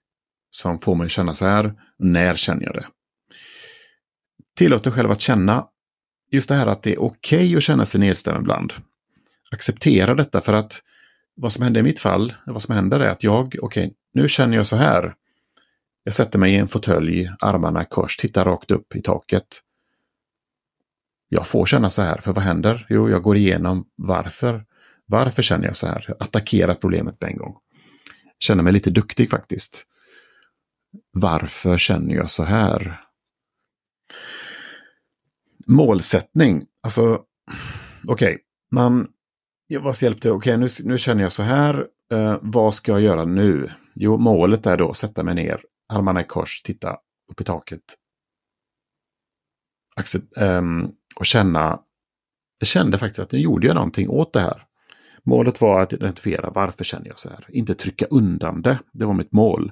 som 0.51 0.79
får 0.79 0.95
mig 0.95 1.05
att 1.05 1.11
känna 1.11 1.33
så 1.33 1.45
här. 1.45 1.73
När 1.99 2.35
känner 2.35 2.63
jag 2.63 2.73
det? 2.73 2.87
Tillåt 4.57 4.83
dig 4.83 4.93
själv 4.93 5.11
att 5.11 5.21
känna 5.21 5.67
just 6.31 6.49
det 6.49 6.55
här 6.55 6.67
att 6.67 6.83
det 6.83 6.93
är 6.93 7.01
okej 7.01 7.37
okay 7.37 7.57
att 7.57 7.63
känna 7.63 7.85
sig 7.85 7.99
nedstämd 7.99 8.37
ibland. 8.37 8.73
Acceptera 9.51 10.15
detta 10.15 10.41
för 10.41 10.53
att 10.53 10.81
vad 11.35 11.53
som 11.53 11.63
hände 11.63 11.79
i 11.79 11.83
mitt 11.83 11.99
fall, 11.99 12.33
vad 12.45 12.61
som 12.61 12.75
händer 12.75 12.99
är 12.99 13.09
att 13.09 13.23
jag, 13.23 13.45
okej, 13.45 13.61
okay, 13.61 13.91
nu 14.13 14.27
känner 14.27 14.57
jag 14.57 14.67
så 14.67 14.75
här. 14.75 15.15
Jag 16.03 16.13
sätter 16.13 16.39
mig 16.39 16.53
i 16.53 16.57
en 16.57 16.67
fåtölj, 16.67 17.31
armarna 17.39 17.83
i 17.83 17.85
kors, 17.85 18.17
tittar 18.17 18.45
rakt 18.45 18.71
upp 18.71 18.95
i 18.95 19.01
taket. 19.01 19.61
Jag 21.29 21.47
får 21.47 21.65
känna 21.65 21.89
så 21.89 22.01
här, 22.01 22.15
för 22.15 22.33
vad 22.33 22.43
händer? 22.43 22.85
Jo, 22.89 23.09
jag 23.09 23.21
går 23.21 23.37
igenom 23.37 23.85
varför. 23.95 24.65
Varför 25.05 25.41
känner 25.41 25.65
jag 25.65 25.75
så 25.75 25.87
här? 25.87 26.05
Jag 26.07 26.17
attackerar 26.19 26.73
problemet 26.73 27.19
på 27.19 27.25
en 27.25 27.37
gång. 27.37 27.57
Känner 28.39 28.63
mig 28.63 28.73
lite 28.73 28.89
duktig 28.89 29.29
faktiskt. 29.29 29.85
Varför 31.11 31.77
känner 31.77 32.15
jag 32.15 32.29
så 32.29 32.43
här? 32.43 33.01
Målsättning. 35.67 36.65
Alltså, 36.81 37.23
okej, 38.07 38.33
okay, 38.33 38.37
man... 38.71 39.07
Vad 39.69 39.95
hjälpte? 40.01 40.31
Okej, 40.31 40.55
okay, 40.55 40.57
nu, 40.57 40.67
nu 40.91 40.97
känner 40.97 41.23
jag 41.23 41.31
så 41.31 41.43
här. 41.43 41.87
Eh, 42.11 42.37
vad 42.41 42.73
ska 42.73 42.91
jag 42.91 43.01
göra 43.01 43.25
nu? 43.25 43.69
Jo, 43.95 44.17
målet 44.17 44.65
är 44.65 44.77
då 44.77 44.89
att 44.89 44.97
sätta 44.97 45.23
mig 45.23 45.35
ner, 45.35 45.61
armarna 45.89 46.21
i 46.21 46.23
kors, 46.23 46.61
titta 46.61 46.97
upp 47.31 47.41
i 47.41 47.43
taket. 47.43 47.81
Accept, 49.95 50.37
um, 50.37 50.91
och 51.15 51.25
känna, 51.25 51.79
jag 52.59 52.67
kände 52.67 52.97
faktiskt 52.97 53.19
att 53.19 53.31
nu 53.31 53.39
gjorde 53.39 53.67
jag 53.67 53.75
någonting 53.75 54.09
åt 54.09 54.33
det 54.33 54.39
här. 54.39 54.65
Målet 55.23 55.61
var 55.61 55.81
att 55.81 55.93
identifiera 55.93 56.49
varför 56.49 56.83
känner 56.83 57.07
jag 57.07 57.19
så 57.19 57.29
här. 57.29 57.45
Inte 57.49 57.75
trycka 57.75 58.05
undan 58.05 58.61
det. 58.61 58.79
Det 58.91 59.05
var 59.05 59.13
mitt 59.13 59.31
mål. 59.31 59.71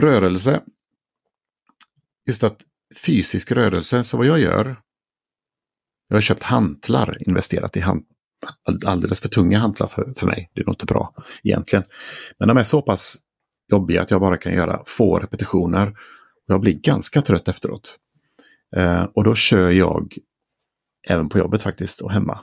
Rörelse. 0.00 0.62
Just 2.26 2.44
att 2.44 2.64
fysisk 3.04 3.52
rörelse, 3.52 4.04
så 4.04 4.16
vad 4.16 4.26
jag 4.26 4.40
gör. 4.40 4.76
Jag 6.12 6.16
har 6.16 6.20
köpt 6.20 6.42
hantlar, 6.42 7.28
investerat 7.28 7.76
i 7.76 7.80
hand, 7.80 8.04
alldeles 8.86 9.20
för 9.20 9.28
tunga 9.28 9.58
hantlar 9.58 9.86
för, 9.86 10.14
för 10.16 10.26
mig. 10.26 10.50
Det 10.54 10.60
är 10.60 10.64
nog 10.64 10.72
inte 10.72 10.86
bra 10.86 11.14
egentligen. 11.42 11.84
Men 12.38 12.48
de 12.48 12.56
är 12.56 12.62
så 12.62 12.82
pass 12.82 13.16
jobbiga 13.68 14.02
att 14.02 14.10
jag 14.10 14.20
bara 14.20 14.36
kan 14.36 14.54
göra 14.54 14.82
få 14.86 15.18
repetitioner. 15.18 15.96
Jag 16.46 16.60
blir 16.60 16.72
ganska 16.72 17.22
trött 17.22 17.48
efteråt. 17.48 17.96
Eh, 18.76 19.02
och 19.02 19.24
då 19.24 19.34
kör 19.34 19.70
jag 19.70 20.14
även 21.08 21.28
på 21.28 21.38
jobbet 21.38 21.62
faktiskt 21.62 22.00
och 22.00 22.12
hemma. 22.12 22.38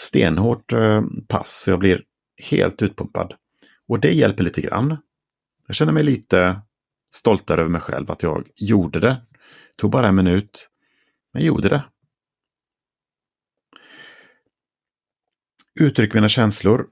Stenhårt 0.00 0.72
eh, 0.72 1.02
pass 1.28 1.50
så 1.50 1.70
jag 1.70 1.78
blir 1.78 2.02
helt 2.50 2.82
utpumpad. 2.82 3.34
Och 3.88 4.00
det 4.00 4.12
hjälper 4.12 4.44
lite 4.44 4.60
grann. 4.60 4.96
Jag 5.66 5.76
känner 5.76 5.92
mig 5.92 6.02
lite 6.02 6.60
stoltare 7.14 7.60
över 7.60 7.70
mig 7.70 7.80
själv 7.80 8.10
att 8.10 8.22
jag 8.22 8.48
gjorde 8.56 9.00
det. 9.00 9.08
det 9.08 9.22
tog 9.76 9.90
bara 9.90 10.08
en 10.08 10.14
minut, 10.14 10.68
men 11.32 11.42
gjorde 11.42 11.68
det. 11.68 11.82
Uttryck 15.80 16.14
mina 16.14 16.28
känslor. 16.28 16.86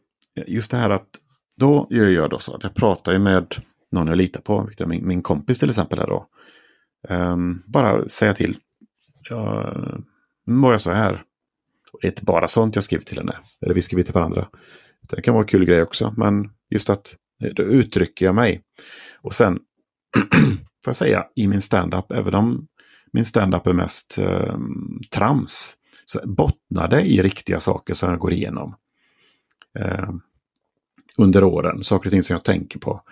Just 0.46 0.70
det 0.70 0.76
här 0.76 0.90
att 0.90 1.08
då 1.56 1.86
gör 1.90 2.08
jag 2.08 2.30
då 2.30 2.38
så 2.38 2.54
att 2.54 2.62
jag 2.62 2.74
pratar 2.74 3.18
med 3.18 3.54
någon 3.92 4.06
jag 4.06 4.16
litar 4.16 4.40
på, 4.40 4.68
min, 4.86 5.06
min 5.06 5.22
kompis 5.22 5.58
till 5.58 5.68
exempel. 5.68 5.98
Här 5.98 6.06
då. 6.06 6.26
Um, 7.08 7.62
bara 7.66 8.08
säga 8.08 8.34
till. 8.34 8.56
Jag 9.28 10.04
mår 10.46 10.72
jag 10.72 10.80
så 10.80 10.92
här. 10.92 11.22
Och 11.92 11.98
det 12.02 12.06
är 12.06 12.10
inte 12.10 12.24
bara 12.24 12.48
sånt 12.48 12.74
jag 12.74 12.84
skriver 12.84 13.04
till 13.04 13.18
henne. 13.18 13.36
Eller 13.60 13.74
vi 13.74 13.82
skriver 13.82 14.02
till 14.02 14.14
varandra. 14.14 14.48
Det 15.08 15.22
kan 15.22 15.34
vara 15.34 15.42
en 15.42 15.48
kul 15.48 15.64
grej 15.64 15.82
också. 15.82 16.14
Men 16.16 16.50
just 16.70 16.90
att 16.90 17.16
eh, 17.44 17.50
då 17.54 17.62
uttrycker 17.62 18.26
jag 18.26 18.34
mig. 18.34 18.62
Och 19.22 19.34
sen 19.34 19.58
får 20.84 20.90
jag 20.90 20.96
säga 20.96 21.26
i 21.34 21.48
min 21.48 21.60
standup, 21.60 22.12
även 22.12 22.34
om 22.34 22.66
min 23.12 23.24
standup 23.24 23.66
är 23.66 23.72
mest 23.72 24.18
eh, 24.18 24.58
trams, 25.14 25.76
så 26.10 26.20
bottnar 26.24 26.88
det 26.88 27.02
i 27.02 27.22
riktiga 27.22 27.60
saker 27.60 27.94
som 27.94 28.10
jag 28.10 28.18
går 28.18 28.32
igenom. 28.32 28.74
Eh, 29.78 30.10
under 31.18 31.44
åren, 31.44 31.82
saker 31.82 32.08
och 32.08 32.12
ting 32.12 32.22
som 32.22 32.34
jag 32.34 32.44
tänker 32.44 32.78
på. 32.78 33.02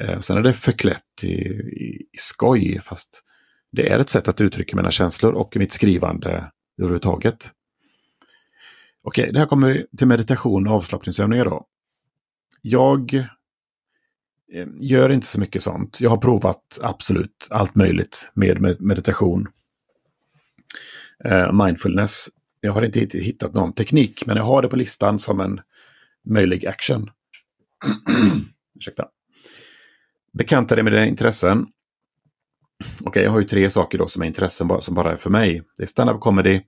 Eh, 0.00 0.20
sen 0.20 0.36
är 0.36 0.42
det 0.42 0.52
förklätt 0.52 1.22
i, 1.22 1.26
i, 1.26 2.08
i 2.12 2.18
skoj, 2.18 2.80
fast 2.80 3.22
det 3.72 3.88
är 3.88 3.98
ett 3.98 4.10
sätt 4.10 4.28
att 4.28 4.40
uttrycka 4.40 4.76
mina 4.76 4.90
känslor 4.90 5.32
och 5.32 5.56
mitt 5.56 5.72
skrivande 5.72 6.50
överhuvudtaget. 6.78 7.50
Okej, 9.02 9.30
det 9.32 9.38
här 9.38 9.46
kommer 9.46 9.86
till 9.98 10.06
meditation 10.06 10.66
och 10.66 10.74
avslappningsövningar 10.74 11.44
då. 11.44 11.66
Jag 12.62 13.14
eh, 14.52 14.68
gör 14.80 15.10
inte 15.10 15.26
så 15.26 15.40
mycket 15.40 15.62
sånt. 15.62 16.00
Jag 16.00 16.10
har 16.10 16.16
provat 16.16 16.78
absolut 16.82 17.48
allt 17.50 17.74
möjligt 17.74 18.30
med 18.34 18.80
meditation. 18.80 19.48
Eh, 21.24 21.52
mindfulness. 21.66 22.28
Jag 22.60 22.72
har 22.72 22.82
inte 22.82 23.18
hittat 23.18 23.54
någon 23.54 23.72
teknik, 23.72 24.26
men 24.26 24.36
jag 24.36 24.44
har 24.44 24.62
det 24.62 24.68
på 24.68 24.76
listan 24.76 25.18
som 25.18 25.40
en 25.40 25.60
möjlig 26.28 26.66
action. 26.66 27.10
Ursäkta 28.78 29.08
bekanta 30.32 30.74
dig 30.74 30.84
med 30.84 30.92
dina 30.92 31.06
intressen. 31.06 31.66
Okej, 32.82 33.08
okay, 33.08 33.22
jag 33.22 33.30
har 33.30 33.40
ju 33.40 33.46
tre 33.46 33.70
saker 33.70 33.98
då 33.98 34.08
som 34.08 34.22
är 34.22 34.26
intressen 34.26 34.80
som 34.80 34.94
bara 34.94 35.12
är 35.12 35.16
för 35.16 35.30
mig. 35.30 35.62
Det 35.76 35.82
är 35.82 35.86
stand-up 35.86 36.20
comedy, 36.20 36.60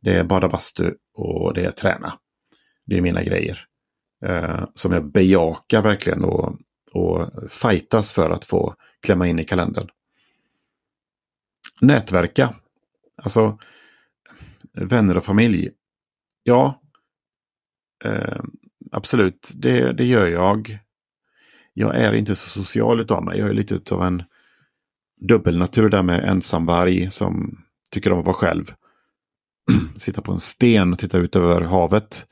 det 0.00 0.14
är 0.14 0.24
bada 0.24 0.48
bastu 0.48 0.94
och 1.14 1.54
det 1.54 1.64
är 1.64 1.70
träna. 1.70 2.12
Det 2.86 2.96
är 2.96 3.00
mina 3.00 3.22
grejer. 3.22 3.58
Eh, 4.26 4.64
som 4.74 4.92
jag 4.92 5.12
bejakar 5.12 5.82
verkligen 5.82 6.24
och, 6.24 6.58
och 6.92 7.30
fightas 7.50 8.12
för 8.12 8.30
att 8.30 8.44
få 8.44 8.74
klämma 9.06 9.26
in 9.26 9.38
i 9.38 9.44
kalendern. 9.44 9.88
Nätverka. 11.80 12.54
Alltså 13.22 13.58
vänner 14.84 15.16
och 15.16 15.24
familj. 15.24 15.70
Ja, 16.42 16.82
eh, 18.04 18.40
absolut, 18.92 19.50
det, 19.54 19.92
det 19.92 20.04
gör 20.04 20.26
jag 20.26 20.80
jag 21.80 21.96
är 21.96 22.12
inte 22.12 22.36
så 22.36 22.48
social 22.48 23.00
utav 23.00 23.24
mig. 23.24 23.38
Jag 23.38 23.48
är 23.48 23.54
lite 23.54 23.94
av 23.94 24.02
en 24.02 24.22
dubbelnatur 25.28 25.88
där 25.88 26.02
med 26.02 26.24
ensamvarg 26.24 27.10
som 27.10 27.58
tycker 27.90 28.12
om 28.12 28.18
att 28.18 28.26
vara 28.26 28.36
själv. 28.36 28.74
Sitta 29.98 30.22
på 30.22 30.32
en 30.32 30.40
sten 30.40 30.92
och 30.92 30.98
titta 30.98 31.18
ut 31.18 31.36
över 31.36 31.60
havet. 31.60 32.26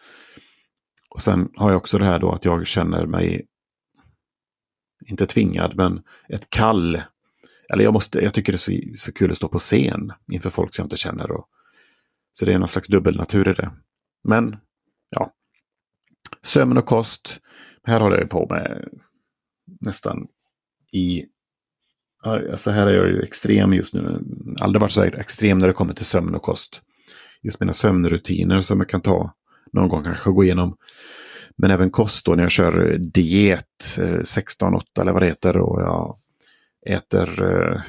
Och 1.11 1.23
sen 1.23 1.49
har 1.57 1.71
jag 1.71 1.77
också 1.77 1.99
det 1.99 2.05
här 2.05 2.19
då 2.19 2.33
att 2.33 2.45
jag 2.45 2.67
känner 2.67 3.07
mig, 3.07 3.47
inte 5.07 5.27
tvingad, 5.27 5.77
men 5.77 6.03
ett 6.29 6.51
kall. 6.51 7.03
Eller 7.73 7.85
jag, 7.85 7.93
måste, 7.93 8.19
jag 8.19 8.35
tycker 8.35 8.53
det 8.53 8.57
är 8.57 8.93
så, 8.97 8.97
så 8.97 9.13
kul 9.13 9.31
att 9.31 9.37
stå 9.37 9.49
på 9.49 9.59
scen 9.59 10.13
inför 10.33 10.51
folk 10.51 10.75
som 10.75 10.83
jag 10.83 10.87
inte 10.87 10.97
känner. 10.97 11.31
Och, 11.31 11.49
så 12.39 12.45
det 12.45 12.53
är 12.53 12.59
någon 12.59 12.69
slags 12.69 12.89
dubbelnatur 12.89 13.49
i 13.49 13.53
det. 13.53 13.71
Men, 14.25 14.57
ja. 15.11 15.33
Sömn 16.43 16.79
och 16.79 16.87
kost. 16.87 17.41
Här 17.85 18.01
håller 18.01 18.19
jag 18.19 18.31
på 18.31 18.47
med 18.51 18.89
nästan 19.81 20.27
i... 20.93 21.25
Alltså 22.25 22.71
här 22.71 22.87
är 22.87 22.95
jag 22.95 23.09
ju 23.09 23.23
extrem 23.23 23.73
just 23.73 23.95
nu. 23.95 24.21
Aldrig 24.61 24.81
varit 24.81 24.93
så 24.93 25.03
här 25.03 25.19
extrem 25.19 25.59
när 25.59 25.67
det 25.67 25.73
kommer 25.73 25.95
till 25.95 26.05
sömn 26.05 26.35
och 26.35 26.43
kost. 26.43 26.83
Just 27.43 27.61
mina 27.61 27.73
sömnrutiner 27.73 28.61
som 28.61 28.79
jag 28.79 28.89
kan 28.89 29.01
ta 29.01 29.35
någon 29.73 29.89
gång 29.89 30.05
kanske 30.05 30.31
gå 30.31 30.45
igenom. 30.45 30.77
Men 31.57 31.71
även 31.71 31.91
kost 31.91 32.25
då 32.25 32.35
när 32.35 32.43
jag 32.43 32.51
kör 32.51 32.99
diet 32.99 33.99
eh, 33.99 34.03
16-8 34.03 34.83
eller 35.01 35.13
vad 35.13 35.23
det 35.23 35.27
heter. 35.27 35.57
Och 35.57 35.81
jag 35.81 36.19
äter 36.87 37.43
eh, 37.43 37.83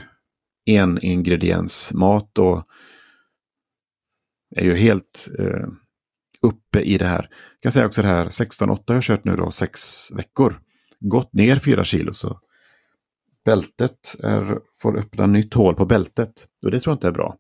en 0.66 1.04
ingrediens 1.04 1.94
mat 1.94 2.38
och 2.38 2.64
är 4.56 4.64
ju 4.64 4.76
helt 4.76 5.30
eh, 5.40 5.68
uppe 6.42 6.82
i 6.82 6.98
det 6.98 7.06
här. 7.06 7.30
Jag 7.32 7.62
kan 7.62 7.72
säga 7.72 7.86
också 7.86 8.02
det 8.02 8.08
här 8.08 8.26
16-8 8.26 8.84
har 8.88 8.96
jag 8.96 9.04
kört 9.04 9.24
nu 9.24 9.36
då 9.36 9.52
sex 9.52 9.82
veckor 10.12 10.60
gått 11.00 11.34
ner 11.34 11.56
fyra 11.56 11.84
kilo. 11.84 12.14
Så 12.14 12.40
bältet 13.46 14.16
är, 14.24 14.60
får 14.82 14.98
öppna 14.98 15.28
nytt 15.28 15.54
hål 15.54 15.76
på 15.76 15.86
bältet. 15.86 16.48
Och 16.66 16.72
det 16.72 16.80
tror 16.80 16.92
jag 16.92 16.96
inte 16.96 17.08
är 17.08 17.12
bra. 17.12 17.36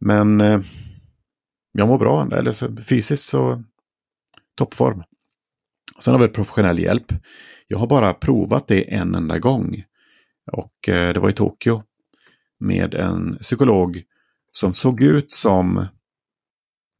Men 0.00 0.40
eh, 0.40 0.60
jag 1.72 1.88
mår 1.88 1.98
bra, 1.98 2.28
eller 2.32 2.52
så, 2.52 2.76
fysiskt 2.76 3.28
så 3.28 3.64
toppform. 4.56 5.02
Sen 5.98 6.14
har 6.14 6.20
vi 6.20 6.28
professionell 6.28 6.78
hjälp. 6.78 7.12
Jag 7.66 7.78
har 7.78 7.86
bara 7.86 8.14
provat 8.14 8.68
det 8.68 8.94
en 8.94 9.14
enda 9.14 9.38
gång. 9.38 9.84
Och 10.52 10.88
eh, 10.88 11.12
det 11.12 11.20
var 11.20 11.30
i 11.30 11.32
Tokyo. 11.32 11.82
Med 12.60 12.94
en 12.94 13.38
psykolog 13.40 14.02
som 14.52 14.74
såg 14.74 15.02
ut 15.02 15.36
som 15.36 15.86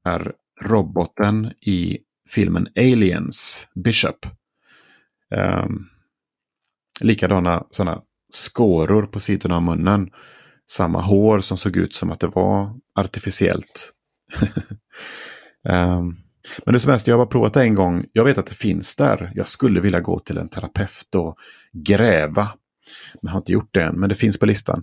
är 0.04 0.32
roboten 0.60 1.52
i 1.60 1.98
filmen 2.28 2.68
Aliens, 2.76 3.68
Bishop. 3.74 4.26
Um, 5.30 5.88
likadana 7.00 7.66
sådana 7.70 8.02
skåror 8.32 9.06
på 9.06 9.20
sidorna 9.20 9.56
av 9.56 9.62
munnen. 9.62 10.10
Samma 10.70 11.00
hår 11.00 11.40
som 11.40 11.56
såg 11.56 11.76
ut 11.76 11.94
som 11.94 12.10
att 12.10 12.20
det 12.20 12.26
var 12.26 12.80
artificiellt. 12.94 13.92
um, 15.68 16.16
men 16.64 16.74
det 16.74 16.80
som 16.80 16.90
helst, 16.90 17.08
jag 17.08 17.18
har 17.18 17.26
provat 17.26 17.54
det 17.54 17.62
en 17.62 17.74
gång. 17.74 18.04
Jag 18.12 18.24
vet 18.24 18.38
att 18.38 18.46
det 18.46 18.54
finns 18.54 18.96
där. 18.96 19.32
Jag 19.34 19.48
skulle 19.48 19.80
vilja 19.80 20.00
gå 20.00 20.18
till 20.18 20.38
en 20.38 20.48
terapeut 20.48 21.14
och 21.14 21.38
gräva. 21.72 22.48
Men 23.22 23.32
har 23.32 23.40
inte 23.40 23.52
gjort 23.52 23.74
det 23.74 23.82
än, 23.82 24.00
men 24.00 24.08
det 24.08 24.14
finns 24.14 24.38
på 24.38 24.46
listan. 24.46 24.82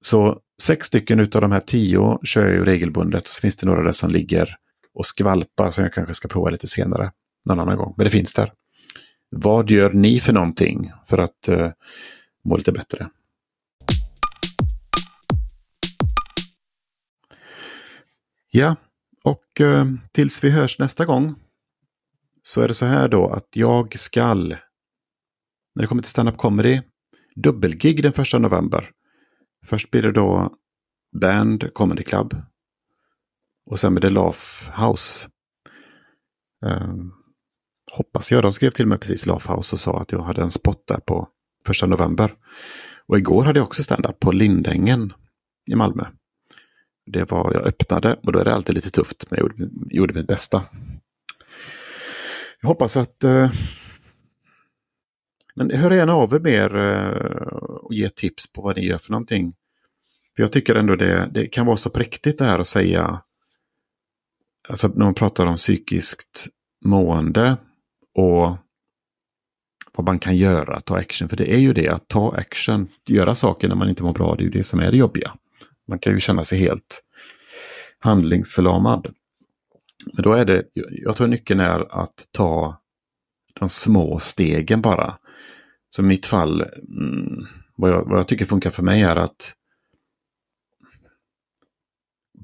Så 0.00 0.40
sex 0.62 0.86
stycken 0.86 1.20
av 1.20 1.26
de 1.26 1.52
här 1.52 1.60
tio 1.60 2.18
kör 2.24 2.46
jag 2.46 2.54
ju 2.54 2.64
regelbundet. 2.64 3.26
Så 3.26 3.40
finns 3.40 3.56
det 3.56 3.66
några 3.66 3.82
där 3.82 3.92
som 3.92 4.10
ligger 4.10 4.56
och 4.94 5.06
skvalpar 5.06 5.70
som 5.70 5.84
jag 5.84 5.92
kanske 5.92 6.14
ska 6.14 6.28
prova 6.28 6.50
lite 6.50 6.66
senare. 6.66 7.12
Någon 7.46 7.60
annan 7.60 7.76
gång. 7.76 7.94
Men 7.96 8.04
det 8.04 8.10
finns 8.10 8.32
där. 8.32 8.52
Vad 9.30 9.70
gör 9.70 9.92
ni 9.92 10.20
för 10.20 10.32
någonting 10.32 10.92
för 11.06 11.18
att 11.18 11.48
uh, 11.48 11.70
må 12.44 12.56
lite 12.56 12.72
bättre? 12.72 13.10
Ja, 18.50 18.76
och 19.24 19.60
uh, 19.60 19.84
tills 20.12 20.44
vi 20.44 20.50
hörs 20.50 20.78
nästa 20.78 21.04
gång 21.04 21.34
så 22.42 22.60
är 22.60 22.68
det 22.68 22.74
så 22.74 22.86
här 22.86 23.08
då 23.08 23.28
att 23.28 23.48
jag 23.52 23.98
skall, 23.98 24.48
när 25.74 25.82
det 25.82 25.86
kommer 25.86 26.02
till 26.02 26.10
stand-up 26.10 26.36
comedy, 26.36 26.80
dubbelgig 27.34 28.02
den 28.02 28.12
första 28.12 28.38
november. 28.38 28.90
Först 29.68 29.90
blir 29.90 30.02
det 30.02 30.12
då 30.12 30.56
Band 31.20 31.74
Comedy 31.74 32.02
Club. 32.02 32.42
Och 33.70 33.78
sen 33.78 33.94
blir 33.94 34.02
det 34.02 34.14
Laugh 34.14 34.38
House. 34.86 35.28
Um, 36.66 37.12
hoppas 37.92 38.32
jag. 38.32 38.42
De 38.42 38.52
skrev 38.52 38.70
till 38.70 38.86
mig 38.86 38.98
precis 38.98 39.26
Laugh 39.26 39.52
House 39.56 39.76
och 39.76 39.80
sa 39.80 40.00
att 40.00 40.12
jag 40.12 40.22
hade 40.22 40.42
en 40.42 40.50
spot 40.50 40.86
där 40.86 41.00
på 41.00 41.28
första 41.66 41.86
november. 41.86 42.34
Och 43.06 43.18
igår 43.18 43.44
hade 43.44 43.58
jag 43.58 43.66
också 43.66 43.82
stand-up 43.82 44.20
på 44.20 44.32
Lindängen 44.32 45.12
i 45.70 45.74
Malmö. 45.74 46.04
Det 47.06 47.30
var, 47.30 47.52
jag 47.52 47.66
öppnade 47.66 48.14
och 48.22 48.32
då 48.32 48.38
är 48.38 48.44
det 48.44 48.54
alltid 48.54 48.74
lite 48.74 48.90
tufft, 48.90 49.30
men 49.30 49.38
jag 49.38 49.42
gjorde, 49.42 49.70
gjorde 49.90 50.14
mitt 50.14 50.26
bästa. 50.26 50.62
Jag 52.60 52.68
hoppas 52.68 52.96
att... 52.96 53.24
Eh, 53.24 53.50
men 55.58 55.70
hör 55.70 55.90
gärna 55.90 56.14
av 56.14 56.34
er 56.34 56.38
mer 56.38 56.76
eh, 56.76 57.46
och 57.58 57.94
ge 57.94 58.08
tips 58.08 58.52
på 58.52 58.62
vad 58.62 58.76
ni 58.76 58.86
gör 58.86 58.98
för 58.98 59.10
någonting. 59.10 59.54
För 60.36 60.42
jag 60.42 60.52
tycker 60.52 60.74
ändå 60.74 60.96
det, 60.96 61.30
det 61.34 61.46
kan 61.46 61.66
vara 61.66 61.76
så 61.76 61.90
präktigt 61.90 62.38
det 62.38 62.44
här 62.44 62.58
att 62.58 62.66
säga, 62.66 63.22
alltså 64.68 64.88
när 64.88 65.04
man 65.04 65.14
pratar 65.14 65.46
om 65.46 65.56
psykiskt 65.56 66.46
mående 66.84 67.56
och 68.14 68.56
vad 69.96 70.06
man 70.06 70.18
kan 70.18 70.36
göra, 70.36 70.80
ta 70.80 70.96
action. 70.98 71.28
För 71.28 71.36
det 71.36 71.54
är 71.54 71.58
ju 71.58 71.72
det, 71.72 71.88
att 71.88 72.08
ta 72.08 72.32
action, 72.32 72.88
göra 73.06 73.34
saker 73.34 73.68
när 73.68 73.74
man 73.74 73.88
inte 73.88 74.02
mår 74.02 74.12
bra, 74.12 74.34
det 74.34 74.42
är 74.42 74.44
ju 74.44 74.50
det 74.50 74.64
som 74.64 74.80
är 74.80 74.90
det 74.90 74.96
jobbiga. 74.96 75.34
Man 75.88 75.98
kan 75.98 76.12
ju 76.12 76.20
känna 76.20 76.44
sig 76.44 76.58
helt 76.58 77.02
handlingsförlamad. 77.98 79.14
Men 80.14 80.22
då 80.22 80.32
är 80.32 80.44
det, 80.44 80.64
jag 80.90 81.16
tror 81.16 81.26
nyckeln 81.26 81.60
är 81.60 82.02
att 82.02 82.28
ta 82.32 82.80
de 83.60 83.68
små 83.68 84.18
stegen 84.18 84.82
bara. 84.82 85.18
Så 85.88 86.02
i 86.02 86.04
mitt 86.04 86.26
fall, 86.26 86.60
mm, 86.60 87.46
vad, 87.74 87.90
jag, 87.90 88.04
vad 88.04 88.18
jag 88.18 88.28
tycker 88.28 88.44
funkar 88.44 88.70
för 88.70 88.82
mig 88.82 89.02
är 89.02 89.16
att 89.16 89.54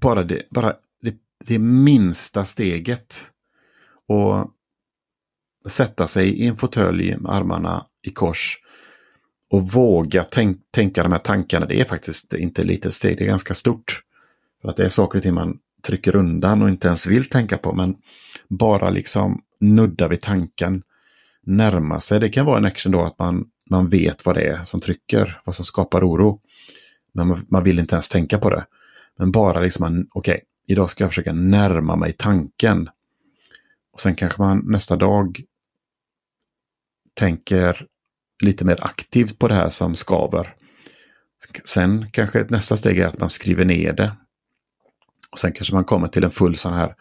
bara 0.01 0.23
det, 0.23 0.42
bara 0.51 0.75
det, 1.03 1.16
det 1.49 1.59
minsta 1.59 2.45
steget. 2.45 3.31
Och 4.07 4.51
sätta 5.66 6.07
sig 6.07 6.29
i 6.29 6.47
en 6.47 6.57
fåtölj 6.57 7.16
med 7.16 7.33
armarna 7.33 7.87
i 8.03 8.11
kors 8.11 8.59
och 9.51 9.62
våga 9.62 10.25
tänk, 10.25 10.61
tänka 10.71 11.03
de 11.03 11.12
här 11.12 11.18
tankarna. 11.18 11.66
Det 11.66 11.81
är 11.81 11.85
faktiskt 11.85 12.35
inte 12.35 12.62
lite 12.62 12.73
litet 12.73 12.95
steg, 12.95 13.18
det 13.18 13.25
är 13.25 13.29
ganska 13.29 13.55
stort. 13.55 14.03
För 14.62 14.68
att 14.68 14.77
det 14.77 14.85
är 14.85 14.88
saker 14.88 15.18
och 15.18 15.23
ting 15.23 15.35
man 15.35 15.59
trycker 15.83 16.16
undan 16.16 16.62
och 16.62 16.68
inte 16.68 16.87
ens 16.87 17.07
vill 17.07 17.29
tänka 17.29 17.59
på. 17.59 17.73
Men 17.73 17.97
bara 18.49 18.90
liksom 18.90 19.42
nudda 19.61 20.09
vid 20.09 20.21
tanken, 20.21 20.83
närma 21.46 22.00
sig. 22.00 22.20
Det 22.20 22.28
kan 22.28 22.46
vara 22.46 22.59
en 22.59 22.64
action 22.64 22.92
då 22.92 23.02
att 23.02 23.18
man, 23.18 23.44
man 23.70 23.88
vet 23.88 24.26
vad 24.26 24.35
det 24.35 24.42
är 24.48 24.62
som 24.62 24.80
trycker, 24.80 25.40
vad 25.44 25.54
som 25.54 25.64
skapar 25.64 26.09
oro. 26.09 26.40
Men 27.12 27.28
man, 27.28 27.46
man 27.48 27.64
vill 27.64 27.78
inte 27.78 27.94
ens 27.94 28.09
tänka 28.09 28.38
på 28.38 28.50
det. 28.50 28.66
Men 29.18 29.33
bara 29.33 29.61
liksom, 29.61 30.07
okej, 30.11 30.33
okay, 30.35 30.44
idag 30.66 30.90
ska 30.90 31.04
jag 31.04 31.11
försöka 31.11 31.33
närma 31.33 31.96
mig 31.96 32.12
tanken. 32.12 32.88
Och 33.92 34.00
sen 34.00 34.14
kanske 34.14 34.42
man 34.42 34.62
nästa 34.66 34.96
dag 34.96 35.40
tänker 37.14 37.87
lite 38.42 38.64
mer 38.64 38.76
aktivt 38.80 39.38
på 39.38 39.48
det 39.48 39.54
här 39.54 39.68
som 39.68 39.94
skaver. 39.94 40.54
Sen 41.64 42.11
kanske 42.11 42.46
nästa 42.48 42.76
steg 42.76 42.98
är 42.98 43.07
att 43.07 43.20
man 43.20 43.30
skriver 43.30 43.64
ner 43.64 43.92
det. 43.92 44.16
Och 45.30 45.38
Sen 45.38 45.52
kanske 45.52 45.74
man 45.74 45.85
kommer 45.85 46.09
till 46.09 46.24
en 46.24 46.30
full 46.30 46.57
sån 46.57 46.72
här 46.72 46.94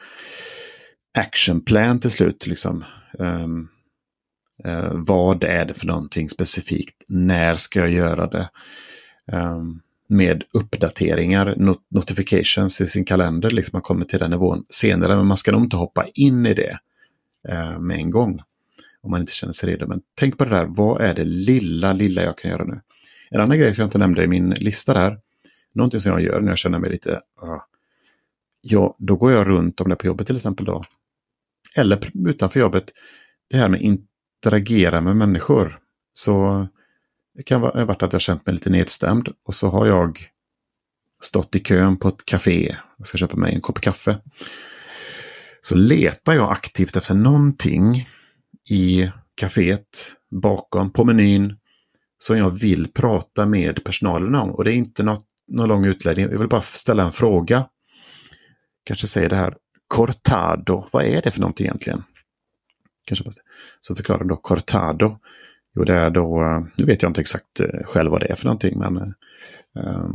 actionplan 1.17 1.99
till 1.99 2.11
slut. 2.11 2.47
Liksom. 2.47 2.85
Um, 3.19 3.69
Eh, 4.65 4.91
vad 4.93 5.43
är 5.43 5.65
det 5.65 5.73
för 5.73 5.87
någonting 5.87 6.29
specifikt? 6.29 7.03
När 7.09 7.55
ska 7.55 7.79
jag 7.79 7.91
göra 7.91 8.27
det? 8.27 8.49
Eh, 9.31 9.63
med 10.07 10.43
uppdateringar, 10.53 11.55
not 11.57 11.81
notifications 11.89 12.81
i 12.81 12.87
sin 12.87 13.05
kalender. 13.05 13.49
Liksom 13.49 13.69
man 13.73 13.81
kommer 13.81 14.05
till 14.05 14.19
den 14.19 14.31
nivån 14.31 14.65
senare, 14.69 15.15
men 15.15 15.25
man 15.25 15.37
ska 15.37 15.51
nog 15.51 15.63
inte 15.63 15.77
hoppa 15.77 16.05
in 16.13 16.45
i 16.45 16.53
det 16.53 16.77
eh, 17.49 17.79
med 17.79 17.97
en 17.97 18.09
gång 18.09 18.39
om 19.01 19.11
man 19.11 19.21
inte 19.21 19.33
känner 19.33 19.53
sig 19.53 19.69
redo. 19.69 19.87
Men 19.87 20.01
tänk 20.15 20.37
på 20.37 20.43
det 20.43 20.49
där, 20.49 20.65
vad 20.65 21.01
är 21.01 21.13
det 21.13 21.23
lilla, 21.23 21.93
lilla 21.93 22.23
jag 22.23 22.37
kan 22.37 22.51
göra 22.51 22.63
nu? 22.63 22.81
En 23.29 23.41
annan 23.41 23.59
grej 23.59 23.73
som 23.73 23.81
jag 23.81 23.87
inte 23.87 23.97
nämnde 23.97 24.23
i 24.23 24.27
min 24.27 24.49
lista 24.49 24.93
där, 24.93 25.19
någonting 25.73 25.99
som 25.99 26.11
jag 26.11 26.21
gör 26.21 26.41
när 26.41 26.49
jag 26.49 26.57
känner 26.57 26.79
mig 26.79 26.91
lite, 26.91 27.11
uh, 27.43 27.61
ja, 28.61 28.95
då 28.99 29.15
går 29.15 29.31
jag 29.31 29.47
runt 29.47 29.81
om 29.81 29.89
det 29.89 29.93
är 29.93 29.95
på 29.95 30.07
jobbet 30.07 30.27
till 30.27 30.35
exempel 30.35 30.65
då. 30.65 30.83
Eller 31.75 31.99
utanför 32.27 32.59
jobbet, 32.59 32.91
det 33.49 33.57
här 33.57 33.69
med 33.69 33.81
interagera 34.43 35.01
med 35.01 35.15
människor. 35.15 35.79
Så 36.13 36.67
det 37.35 37.43
kan 37.43 37.61
ha 37.61 37.85
varit 37.85 38.03
att 38.03 38.13
jag 38.13 38.21
känt 38.21 38.45
mig 38.45 38.53
lite 38.53 38.69
nedstämd 38.69 39.29
och 39.45 39.53
så 39.53 39.69
har 39.69 39.85
jag 39.85 40.19
stått 41.21 41.55
i 41.55 41.59
kön 41.59 41.97
på 41.97 42.07
ett 42.07 42.25
café. 42.25 42.75
Jag 42.97 43.07
ska 43.07 43.17
köpa 43.17 43.37
mig 43.37 43.53
en 43.53 43.61
kopp 43.61 43.81
kaffe. 43.81 44.17
Så 45.61 45.75
letar 45.75 46.33
jag 46.33 46.51
aktivt 46.51 46.95
efter 46.95 47.15
någonting 47.15 48.07
i 48.69 49.11
kaféet 49.41 50.13
bakom 50.31 50.91
på 50.91 51.03
menyn 51.03 51.57
som 52.17 52.37
jag 52.37 52.49
vill 52.49 52.87
prata 52.87 53.45
med 53.45 53.83
personalen 53.83 54.35
om. 54.35 54.51
Och 54.51 54.63
det 54.63 54.73
är 54.73 54.75
inte 54.75 55.03
något, 55.03 55.25
någon 55.47 55.67
lång 55.69 55.85
utläggning. 55.85 56.31
Jag 56.31 56.39
vill 56.39 56.47
bara 56.47 56.61
ställa 56.61 57.03
en 57.03 57.11
fråga. 57.11 57.65
Kanske 58.83 59.07
säger 59.07 59.29
det 59.29 59.35
här 59.35 59.55
Cortado, 59.87 60.87
vad 60.91 61.05
är 61.05 61.21
det 61.21 61.31
för 61.31 61.39
någonting 61.39 61.65
egentligen? 61.65 62.03
Kanske 63.05 63.25
så 63.81 63.95
förklarar 63.95 64.23
då 64.23 64.35
Cortado. 64.35 65.19
Jo, 65.75 65.83
det 65.83 65.93
är 65.93 66.09
då, 66.09 66.41
eh, 66.41 66.63
nu 66.77 66.85
vet 66.85 67.01
jag 67.01 67.09
inte 67.09 67.21
exakt 67.21 67.59
eh, 67.59 67.83
själv 67.83 68.11
vad 68.11 68.21
det 68.21 68.27
är 68.27 68.35
för 68.35 68.45
någonting, 68.45 68.79
men 68.79 68.97
eh, 69.77 70.09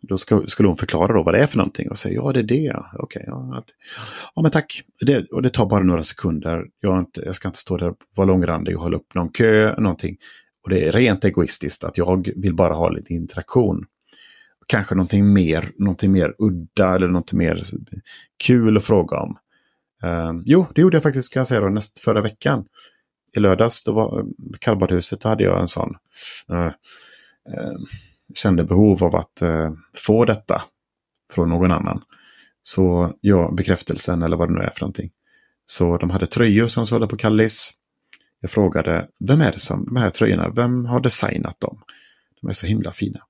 då 0.00 0.18
ska, 0.18 0.42
skulle 0.46 0.68
hon 0.68 0.76
förklara 0.76 1.12
då 1.12 1.22
vad 1.22 1.34
det 1.34 1.42
är 1.42 1.46
för 1.46 1.56
någonting 1.56 1.90
och 1.90 1.98
säga 1.98 2.14
ja 2.14 2.32
det 2.32 2.40
är 2.40 2.42
det. 2.42 2.76
Okej, 2.94 3.02
okay, 3.02 3.22
ja, 3.26 3.62
ja 4.34 4.42
men 4.42 4.50
tack. 4.50 4.82
Det, 5.00 5.26
och 5.30 5.42
det 5.42 5.50
tar 5.50 5.66
bara 5.66 5.84
några 5.84 6.02
sekunder. 6.02 6.64
Jag, 6.80 6.98
inte, 6.98 7.22
jag 7.24 7.34
ska 7.34 7.48
inte 7.48 7.58
stå 7.58 7.76
där 7.76 7.88
och 7.88 7.96
vara 8.16 8.26
långrandig 8.26 8.76
och 8.76 8.82
hålla 8.82 8.96
upp 8.96 9.14
någon 9.14 9.28
kö, 9.28 9.74
någonting. 9.80 10.16
Och 10.64 10.70
det 10.70 10.88
är 10.88 10.92
rent 10.92 11.24
egoistiskt 11.24 11.84
att 11.84 11.98
jag 11.98 12.28
vill 12.36 12.54
bara 12.54 12.74
ha 12.74 12.88
lite 12.88 13.14
interaktion. 13.14 13.84
Kanske 14.66 14.94
någonting 14.94 15.32
mer, 15.32 15.64
någonting 15.78 16.12
mer 16.12 16.34
udda 16.38 16.94
eller 16.94 17.06
någonting 17.06 17.38
mer 17.38 17.62
kul 18.44 18.76
att 18.76 18.84
fråga 18.84 19.16
om. 19.16 19.36
Uh, 20.04 20.42
jo, 20.44 20.66
det 20.74 20.80
gjorde 20.80 20.96
jag 20.96 21.02
faktiskt 21.02 21.32
kan 21.32 21.40
jag 21.40 21.46
säga 21.46 21.60
då, 21.60 21.68
näst, 21.68 21.98
förra 21.98 22.20
veckan. 22.20 22.64
I 23.36 23.40
lördags, 23.40 23.84
då 23.84 23.92
var 23.92 24.20
eh, 24.20 24.26
kallbadhuset, 24.60 25.20
då 25.20 25.28
hade 25.28 25.44
jag 25.44 25.60
en 25.60 25.68
sån. 25.68 25.96
Uh, 26.52 26.66
uh, 27.54 27.78
kände 28.34 28.64
behov 28.64 29.04
av 29.04 29.16
att 29.16 29.42
eh, 29.42 29.72
få 29.94 30.24
detta 30.24 30.62
från 31.32 31.48
någon 31.48 31.72
annan. 31.72 32.02
Så 32.62 33.14
ja, 33.20 33.50
bekräftelsen 33.56 34.22
eller 34.22 34.36
vad 34.36 34.48
det 34.48 34.54
nu 34.54 34.60
är 34.60 34.70
för 34.70 34.80
någonting. 34.80 35.10
Så 35.66 35.96
de 35.96 36.10
hade 36.10 36.26
tröjor 36.26 36.68
som 36.68 36.86
sålde 36.86 37.06
på 37.06 37.16
Kallis. 37.16 37.72
Jag 38.40 38.50
frågade, 38.50 39.08
vem 39.28 39.40
är 39.40 39.52
det 39.52 39.58
som, 39.58 39.84
de 39.84 39.96
här 39.96 40.10
tröjorna, 40.10 40.48
vem 40.56 40.84
har 40.84 41.00
designat 41.00 41.60
dem? 41.60 41.82
De 42.40 42.48
är 42.48 42.52
så 42.52 42.66
himla 42.66 42.90
fina. 42.90 43.20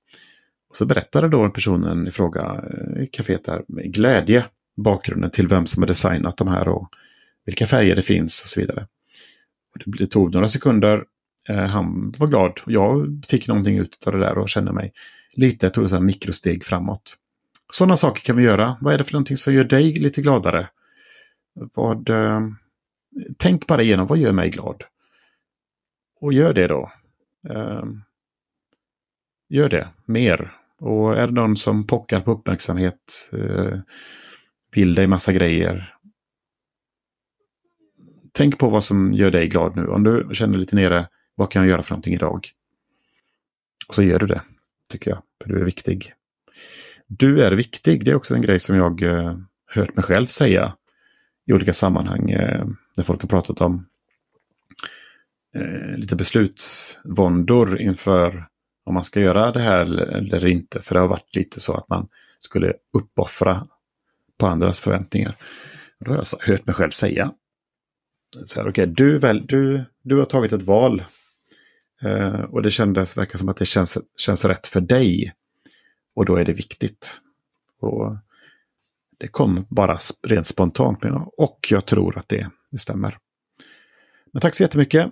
Och 0.69 0.75
så 0.75 0.85
berättade 0.85 1.29
då 1.29 1.49
personen 1.49 2.07
i 2.07 2.11
fråga 2.11 2.41
eh, 2.41 3.03
i 3.03 3.07
kaféet 3.07 3.43
där 3.43 3.63
med 3.67 3.93
glädje 3.93 4.45
bakgrunden 4.83 5.31
till 5.31 5.47
vem 5.47 5.65
som 5.65 5.83
har 5.83 5.87
designat 5.87 6.37
de 6.37 6.47
här 6.47 6.67
och 6.67 6.89
vilka 7.45 7.67
färger 7.67 7.95
det 7.95 8.01
finns 8.01 8.41
och 8.41 8.47
så 8.47 8.59
vidare. 8.59 8.87
Och 9.73 9.95
det 9.97 10.07
tog 10.07 10.33
några 10.33 10.47
sekunder 10.47 11.03
eh, 11.49 11.65
han 11.65 12.13
var 12.17 12.27
glad. 12.27 12.59
Jag 12.65 13.21
fick 13.27 13.47
någonting 13.47 13.77
ut 13.77 14.03
av 14.05 14.13
det 14.13 14.19
där 14.19 14.37
och 14.37 14.49
kände 14.49 14.73
mig 14.73 14.93
lite, 15.35 15.69
tog 15.69 15.85
ett 15.85 16.01
mikrosteg 16.01 16.63
framåt. 16.63 17.17
Sådana 17.73 17.95
saker 17.95 18.21
kan 18.21 18.35
vi 18.35 18.43
göra. 18.43 18.77
Vad 18.81 18.93
är 18.93 18.97
det 18.97 19.03
för 19.03 19.13
någonting 19.13 19.37
som 19.37 19.53
gör 19.53 19.63
dig 19.63 19.93
lite 19.93 20.21
gladare? 20.21 20.69
Vad, 21.75 22.09
eh, 22.09 22.41
tänk 23.37 23.67
bara 23.67 23.81
igenom, 23.81 24.07
vad 24.07 24.17
gör 24.17 24.31
mig 24.31 24.49
glad? 24.49 24.83
Och 26.21 26.33
gör 26.33 26.53
det 26.53 26.67
då. 26.67 26.91
Eh, 27.49 27.83
gör 29.49 29.69
det 29.69 29.87
mer. 30.05 30.53
Och 30.79 31.17
är 31.17 31.27
det 31.27 31.33
någon 31.33 31.57
som 31.57 31.87
pockar 31.87 32.19
på 32.19 32.31
uppmärksamhet, 32.31 33.29
eh, 33.33 33.79
vill 34.71 34.95
dig 34.95 35.07
massa 35.07 35.33
grejer. 35.33 35.95
Tänk 38.31 38.57
på 38.57 38.69
vad 38.69 38.83
som 38.83 39.13
gör 39.13 39.31
dig 39.31 39.47
glad 39.47 39.75
nu. 39.75 39.87
Om 39.87 40.03
du 40.03 40.29
känner 40.33 40.59
lite 40.59 40.75
nere, 40.75 41.07
vad 41.35 41.51
kan 41.51 41.61
jag 41.61 41.69
göra 41.69 41.81
för 41.81 41.91
någonting 41.91 42.13
idag? 42.13 42.47
Och 43.87 43.95
så 43.95 44.03
gör 44.03 44.19
du 44.19 44.27
det, 44.27 44.41
tycker 44.89 45.11
jag. 45.11 45.21
För 45.43 45.49
du 45.49 45.59
är 45.59 45.65
viktig. 45.65 46.13
Du 47.07 47.41
är 47.41 47.51
viktig, 47.51 48.05
det 48.05 48.11
är 48.11 48.15
också 48.15 48.35
en 48.35 48.41
grej 48.41 48.59
som 48.59 48.75
jag 48.75 49.03
eh, 49.03 49.37
hört 49.65 49.95
mig 49.95 50.03
själv 50.03 50.25
säga 50.25 50.75
i 51.45 51.53
olika 51.53 51.73
sammanhang. 51.73 52.31
Eh, 52.31 52.65
när 52.97 53.03
folk 53.03 53.21
har 53.21 53.29
pratat 53.29 53.61
om 53.61 53.85
eh, 55.55 55.97
lite 55.97 56.15
beslutsvåndor 56.15 57.81
inför 57.81 58.47
om 58.85 58.93
man 58.93 59.03
ska 59.03 59.19
göra 59.19 59.51
det 59.51 59.59
här 59.59 59.97
eller 59.97 60.45
inte. 60.45 60.79
För 60.81 60.95
det 60.95 61.01
har 61.01 61.07
varit 61.07 61.35
lite 61.35 61.59
så 61.59 61.73
att 61.73 61.89
man 61.89 62.07
skulle 62.39 62.73
uppoffra 62.93 63.67
på 64.39 64.47
andras 64.47 64.79
förväntningar. 64.79 65.37
Och 65.99 66.05
då 66.05 66.11
har 66.11 66.17
jag 66.17 66.47
hört 66.51 66.65
mig 66.65 66.75
själv 66.75 66.89
säga. 66.89 67.33
Så 68.45 68.59
här, 68.59 68.69
okay, 68.69 68.85
du, 68.85 69.17
väl, 69.17 69.45
du, 69.47 69.85
du 70.03 70.17
har 70.17 70.25
tagit 70.25 70.53
ett 70.53 70.61
val. 70.61 71.03
Eh, 72.01 72.41
och 72.41 72.61
det 72.61 72.71
kändes, 72.71 73.17
verkar 73.17 73.37
som 73.37 73.49
att 73.49 73.57
det 73.57 73.65
känns, 73.65 73.97
känns 74.17 74.45
rätt 74.45 74.67
för 74.67 74.81
dig. 74.81 75.33
Och 76.15 76.25
då 76.25 76.35
är 76.35 76.45
det 76.45 76.53
viktigt. 76.53 77.21
Och 77.81 78.17
det 79.19 79.27
kom 79.27 79.65
bara 79.69 79.97
rent 80.27 80.47
spontant. 80.47 81.05
Och 81.37 81.59
jag 81.71 81.85
tror 81.85 82.17
att 82.17 82.29
det, 82.29 82.49
det 82.71 82.77
stämmer. 82.77 83.17
Men 84.33 84.41
tack 84.41 84.55
så 84.55 84.63
jättemycket 84.63 85.07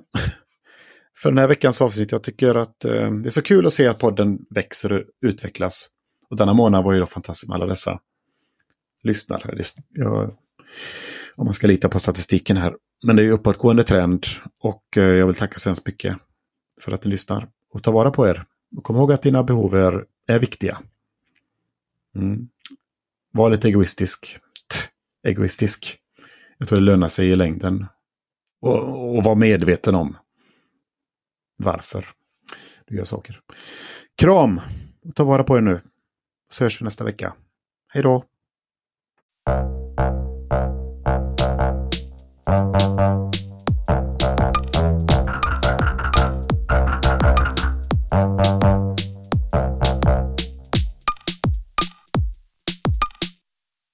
för 1.18 1.32
den 1.32 1.38
här 1.38 1.48
veckans 1.48 1.82
avsnitt. 1.82 2.12
Jag 2.12 2.24
tycker 2.24 2.56
att 2.56 2.86
eh, 2.86 3.12
det 3.12 3.30
är 3.30 3.32
så 3.32 3.42
kul 3.42 3.68
att 3.68 3.74
se 3.74 3.88
att 3.88 4.00
podden 4.00 4.40
växer 4.50 4.92
och 4.92 5.04
utvecklas. 5.22 5.90
Och 6.30 6.38
denna 6.38 6.54
månad 6.54 6.84
var 6.84 6.94
ju 6.94 7.00
då 7.00 7.06
fantastisk 7.06 7.48
med 7.48 7.56
alla 7.56 7.66
dessa 7.66 8.00
lyssnare. 9.04 9.62
Jag, 9.90 10.38
om 11.36 11.46
man 11.46 11.54
ska 11.54 11.68
lita 11.68 11.90
på 11.90 12.00
statistiken 12.00 12.58
här. 12.58 12.76
Men 13.04 13.16
det 13.16 13.22
är 13.22 13.24
ju 13.24 13.32
uppåtgående 13.32 13.84
trend 13.84 14.26
och 14.60 14.84
eh, 14.98 15.04
jag 15.04 15.28
vill 15.28 15.36
tacka 15.36 15.60
så 15.60 15.70
hemskt 15.70 15.88
mycket 15.88 16.18
för 16.82 16.92
att 16.92 17.04
ni 17.04 17.12
lyssnar. 17.12 17.50
Och 17.74 17.84
ta 17.84 17.92
vara 17.92 18.12
på 18.12 18.28
er. 18.28 18.46
Och 18.78 18.84
kom 18.84 18.96
ihåg 18.96 19.12
att 19.12 19.22
dina 19.22 19.44
behov 19.44 19.76
är, 19.76 20.06
är 20.28 20.40
viktiga. 20.40 20.82
Mm. 22.16 22.50
Var 23.32 23.50
lite 23.50 23.68
egoistisk. 23.68 24.40
T 24.68 25.30
egoistisk. 25.30 25.98
Jag 26.58 26.68
tror 26.68 26.80
det 26.80 26.86
lönar 26.86 27.08
sig 27.08 27.28
i 27.28 27.36
längden. 27.36 27.86
Och, 28.62 29.16
och 29.16 29.24
var 29.24 29.36
medveten 29.36 29.96
om 29.96 30.18
varför 31.58 32.06
du 32.88 32.96
gör 32.96 33.04
saker. 33.04 33.42
Kram! 34.16 34.62
Ta 35.16 35.24
vara 35.24 35.44
på 35.44 35.58
er 35.58 35.62
nu. 35.62 35.82
Så 36.50 36.64
hörs 36.64 36.82
vi 36.82 36.84
nästa 36.84 37.04
vecka. 37.04 37.34
Hej 37.88 38.04
då! 38.04 38.24
Thank 42.48 43.00
you. 43.00 43.27